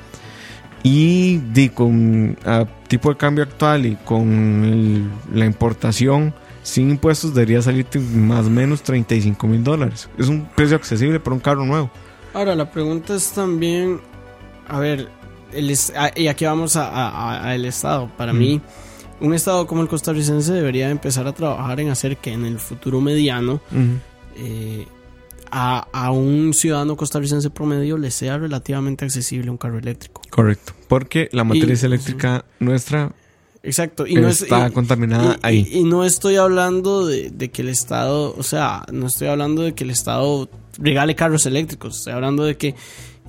[0.84, 6.34] Y di, con a tipo de cambio actual y con el- la importación
[6.64, 10.08] sin impuestos debería salirte más o menos 35 mil dólares.
[10.18, 11.90] Es un precio accesible para un carro nuevo.
[12.34, 14.00] Ahora, la pregunta es también,
[14.68, 15.08] a ver,
[15.52, 18.08] el a- y aquí vamos a, a- a- al Estado.
[18.16, 18.38] Para Mm.
[18.38, 18.60] mí,
[19.20, 23.00] un Estado como el costarricense debería empezar a trabajar en hacer que en el futuro
[23.00, 23.60] mediano
[24.36, 24.86] eh,
[25.52, 30.22] a, a un ciudadano costarricense promedio le sea relativamente accesible un carro eléctrico.
[30.30, 30.72] Correcto.
[30.88, 33.12] Porque la matriz Y- eléctrica nuestra
[33.64, 34.06] Exacto.
[34.08, 35.68] Y no es- está y- contaminada y- ahí.
[35.70, 39.62] Y, y no estoy hablando de, de que el Estado, o sea, no estoy hablando
[39.62, 40.48] de que el Estado
[40.78, 42.74] regale carros eléctricos, estoy hablando de que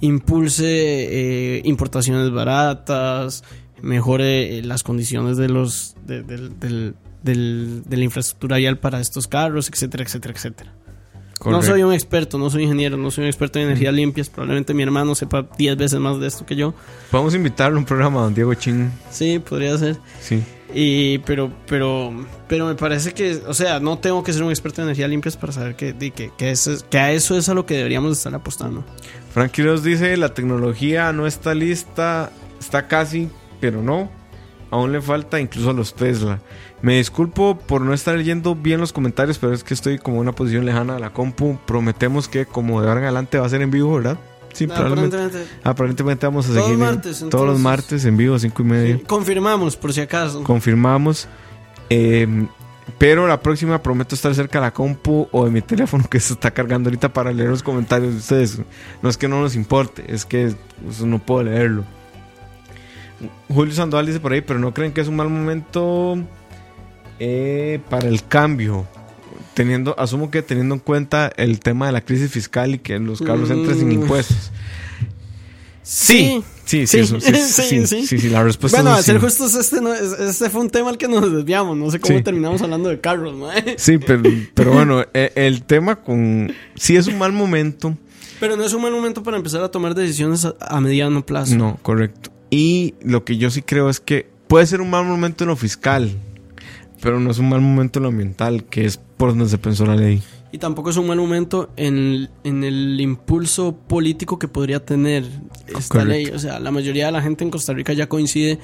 [0.02, 3.44] impulse eh, importaciones baratas,
[3.82, 9.00] mejore eh, las condiciones de los de, del- del- del- de la infraestructura vial para
[9.00, 10.74] estos carros, etcétera, etcétera, etcétera.
[11.46, 14.74] No soy un experto, no soy ingeniero, no soy un experto en energías limpias, probablemente
[14.74, 16.74] mi hermano sepa 10 veces más de esto que yo.
[17.12, 18.92] Podemos invitarle a un programa a don Diego Chin.
[19.12, 19.98] Sí, podría ser.
[20.22, 20.44] Sí.
[20.74, 22.12] Y, pero, pero,
[22.48, 25.38] pero me parece que, o sea, no tengo que ser un experto en energías limpias
[25.38, 28.34] para saber que, que, que, eso que a eso es a lo que deberíamos estar
[28.34, 28.84] apostando.
[29.34, 33.30] Frankie Ross dice, la tecnología no está lista, está casi,
[33.60, 34.10] pero no.
[34.72, 36.40] Aún le falta incluso a los Tesla.
[36.84, 40.22] Me disculpo por no estar leyendo bien los comentarios, pero es que estoy como en
[40.24, 41.58] una posición lejana a la compu.
[41.66, 44.18] Prometemos que como de ahora en adelante va a ser en vivo, ¿verdad?
[44.54, 45.16] Sí, Ah, probablemente.
[45.16, 48.66] aparentemente, Aparentemente vamos a Todos seguir en- martes, todos los martes en vivo, cinco y
[48.66, 48.98] media.
[48.98, 50.44] sí, confirmamos, por si acaso.
[50.44, 51.28] Confirmamos.
[51.90, 52.28] Eh,
[52.98, 56.34] pero la próxima prometo estar cerca de la compu o de mi teléfono que se
[56.34, 58.60] está cargando ahorita para leer los comentarios de ustedes.
[59.02, 60.54] No es que no nos importe, es que
[60.84, 61.86] pues, no puedo leerlo.
[63.48, 66.18] Julio Sandoval dice por ahí, pero no creen que es un mal momento
[67.20, 68.88] eh, para el cambio.
[69.54, 73.22] Teniendo, asumo que teniendo en cuenta el tema de la crisis fiscal y que los
[73.22, 73.92] carros entren sin Mm.
[74.02, 74.52] impuestos.
[75.84, 78.08] Sí, sí, sí, Sí, eso, sí, sí, sí, sí.
[78.08, 80.70] sí, sí, la respuesta bueno, es a ser justos, este, no, es- este fue un
[80.70, 81.76] tema al que nos desviamos.
[81.78, 83.76] No sé cómo terminamos hablando de carros, mae.
[83.78, 86.52] Sí, pero, pero bueno, e- el tema con...
[86.76, 87.96] Sí es un mal momento.
[88.40, 91.56] Pero no es un mal momento para empezar a tomar decisiones a, a mediano plazo.
[91.56, 92.32] No, correcto.
[92.50, 95.56] Y lo que yo sí creo es que puede ser un mal momento en lo
[95.56, 96.12] fiscal,
[97.04, 99.86] pero no es un mal momento en lo ambiental, que es por donde se pensó
[99.86, 100.24] la ley.
[100.54, 105.26] Y tampoco es un mal momento en, en el impulso político que podría tener
[105.68, 106.06] esta Correcto.
[106.06, 106.28] ley.
[106.28, 108.60] O sea, la mayoría de la gente en Costa Rica ya coincide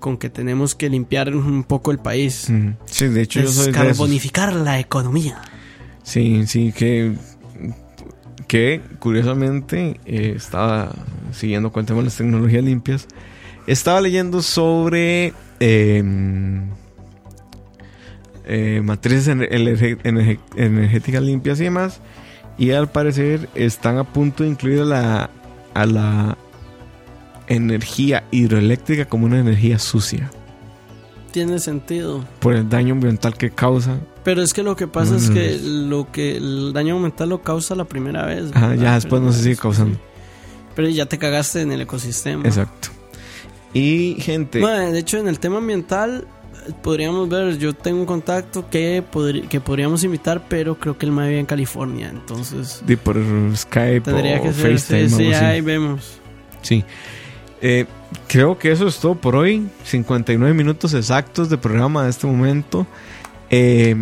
[0.00, 2.48] con que tenemos que limpiar un poco el país.
[2.86, 3.66] Sí, de hecho yo soy.
[3.66, 5.40] Descarbonificar la economía.
[6.02, 7.14] Sí, sí, que...
[8.46, 10.90] Que curiosamente eh, estaba
[11.32, 13.06] siguiendo con el tema de las tecnologías limpias.
[13.66, 15.34] Estaba leyendo sobre...
[15.60, 16.62] em,
[18.48, 22.00] eh, matrices ener- ener- ener- energéticas limpias y demás.
[22.58, 25.30] Y al parecer están a punto de incluir a la,
[25.74, 26.38] a la
[27.46, 30.30] energía hidroeléctrica como una energía sucia.
[31.30, 32.24] Tiene sentido.
[32.40, 33.98] Por el daño ambiental que causa.
[34.24, 35.16] Pero es que lo que pasa Mm.
[35.16, 38.50] es que lo que el daño ambiental lo causa la primera vez.
[38.78, 39.98] Ya después no se sigue causando.
[40.74, 42.44] Pero ya te cagaste en el ecosistema.
[42.46, 42.88] Exacto.
[43.74, 44.58] Y gente.
[44.60, 46.26] De hecho, en el tema ambiental
[46.82, 51.12] podríamos ver, yo tengo un contacto que, podri- que podríamos invitar, pero creo que el
[51.12, 53.16] mae vive en California, entonces de por
[53.56, 56.18] Skype tendría o que ser, FaceTime sí, ahí vemos.
[56.62, 56.84] Sí.
[57.60, 57.86] Eh,
[58.28, 59.66] creo que eso es todo por hoy.
[59.84, 62.86] 59 minutos exactos de programa de este momento.
[63.50, 63.96] Eh,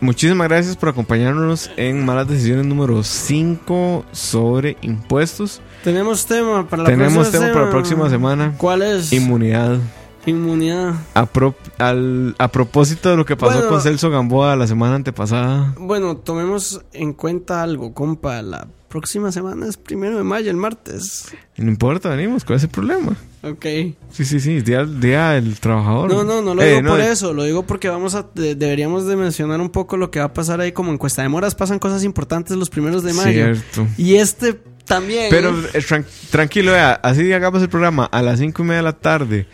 [0.00, 5.60] muchísimas gracias por acompañarnos en Malas Decisiones número 5 sobre impuestos.
[5.84, 8.54] Tenemos tema para la Tenemos próxima tema para la próxima semana.
[8.58, 9.12] ¿Cuál es?
[9.12, 9.78] Inmunidad.
[10.26, 10.94] Inmunidad.
[11.14, 13.68] A, pro- al- a propósito de lo que pasó Bueno.
[13.68, 15.74] con Celso Gamboa la semana antepasada.
[15.78, 18.40] Bueno, tomemos en cuenta algo, compa.
[18.42, 21.26] La próxima semana es primero de mayo, el martes.
[21.56, 23.12] No importa, venimos con ese problema.
[23.42, 23.66] Ok.
[24.12, 24.60] Sí, sí, sí.
[24.62, 26.10] Día, día del trabajador.
[26.10, 28.54] No, no, no lo Eh, digo por eh, eso, lo digo porque vamos a de-
[28.54, 31.54] deberíamos de mencionar un poco lo que va a pasar ahí como encuesta de moras
[31.54, 33.30] pasan cosas importantes los primeros de mayo.
[33.54, 33.86] Cierto.
[33.98, 35.26] Y este también.
[35.28, 38.82] Pero eh, tran- tranquilo, vea, así hagamos el programa a las cinco y media de
[38.84, 39.46] la tarde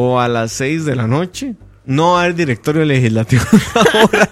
[0.00, 1.54] o a las 6 de la noche.
[1.86, 3.42] no al directorio legislativo
[3.74, 4.30] ahora.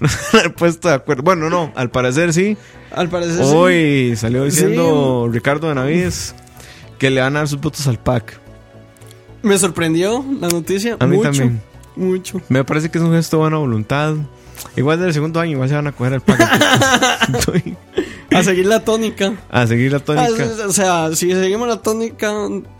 [0.00, 1.22] no se han puesto de acuerdo.
[1.22, 2.56] Bueno, no, al parecer sí.
[2.94, 3.52] Al parecer sí.
[3.54, 6.34] Hoy salió diciendo Ricardo Benavides
[6.98, 8.38] que le van a dar sus votos al PAC.
[9.42, 10.96] Me sorprendió la noticia.
[10.98, 11.60] A mí mucho, también.
[11.94, 12.40] Mucho.
[12.48, 14.14] Me parece que es un gesto de buena voluntad.
[14.76, 16.40] Igual del segundo año, igual se van a coger al PAC.
[17.38, 17.76] Estoy-
[18.34, 19.34] A seguir la tónica.
[19.50, 20.46] a seguir la Ah, tónica.
[20.66, 22.32] o sea, si seguimos la tónica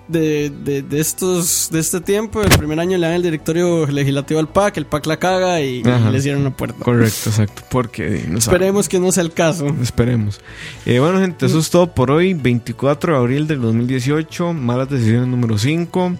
[0.09, 4.41] de, de, de estos de este tiempo, el primer año le dan el directorio legislativo
[4.41, 6.85] al PAC, el PAC la caga y, y le cierran la puerta.
[6.85, 7.63] Correcto, exacto.
[7.71, 8.39] Porque no.
[8.39, 9.67] Esperemos que no sea el caso.
[9.83, 10.41] Esperemos.
[10.85, 12.35] Eh, bueno, gente, eso es todo por hoy.
[12.35, 14.53] 24 de abril del 2018.
[14.53, 16.15] Malas decisiones número 5.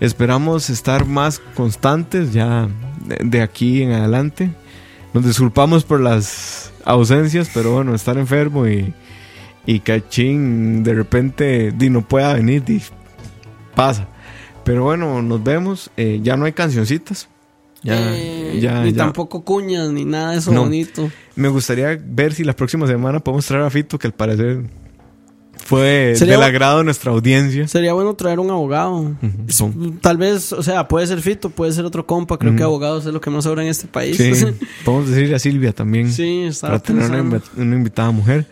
[0.00, 2.68] Esperamos estar más constantes ya
[3.06, 4.50] de, de aquí en adelante.
[5.12, 8.94] Nos disculpamos por las ausencias, pero bueno, estar enfermo y,
[9.66, 12.80] y Cachín de repente di, no pueda venir, di,
[13.80, 14.08] pasa.
[14.64, 15.90] Pero bueno, nos vemos.
[15.96, 17.28] Eh, ya no hay cancioncitas.
[17.82, 19.04] Ya, Eh, ya, ni ya.
[19.04, 20.60] tampoco cuñas, ni nada de eso No.
[20.62, 21.10] bonito.
[21.34, 24.64] Me gustaría ver si la próxima semana podemos traer a Fito, que al parecer
[25.64, 27.66] fue Sería del agrado de nuestra audiencia.
[27.68, 29.14] Sería bueno traer un abogado.
[29.46, 32.38] S- son- Tal vez, o sea, puede ser Fito, puede ser otro compa.
[32.38, 34.16] Creo que abogados es lo que más sobra en este país.
[34.16, 34.32] Sí,
[34.84, 37.62] podemos decirle a Silvia también Sí, para tener una, pensando.
[37.62, 38.46] una invitada mujer.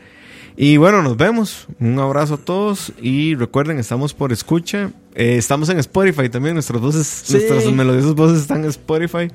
[0.60, 1.68] Y bueno, nos vemos.
[1.78, 2.92] Un abrazo a todos.
[3.00, 4.90] Y recuerden, estamos por escucha.
[5.14, 6.54] Eh, estamos en Spotify también.
[6.54, 7.34] Nuestras voces, Sí.
[7.34, 9.28] nuestras melodiosas voces están en Spotify.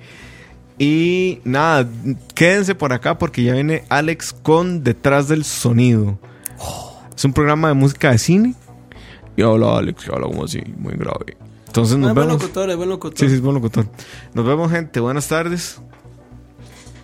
[0.78, 1.88] Y nada,
[2.36, 6.20] quédense por acá porque ya viene Alex con Detrás del Sonido.
[7.16, 8.56] Es un programa de música de cine.
[9.38, 11.38] Y habla Alex, que habla como así, muy grave.
[11.68, 12.42] Entonces nos Ah, es buen vemos.
[12.42, 13.18] locutor, es buen locutor.
[13.18, 13.86] Sí, sí, es buen locutor.
[14.34, 15.00] Nos vemos, gente.
[15.00, 15.80] Buenas tardes.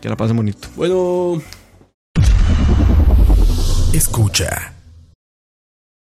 [0.01, 0.67] Que la pasen bonito.
[0.75, 1.41] Bueno.
[3.93, 4.78] Escucha.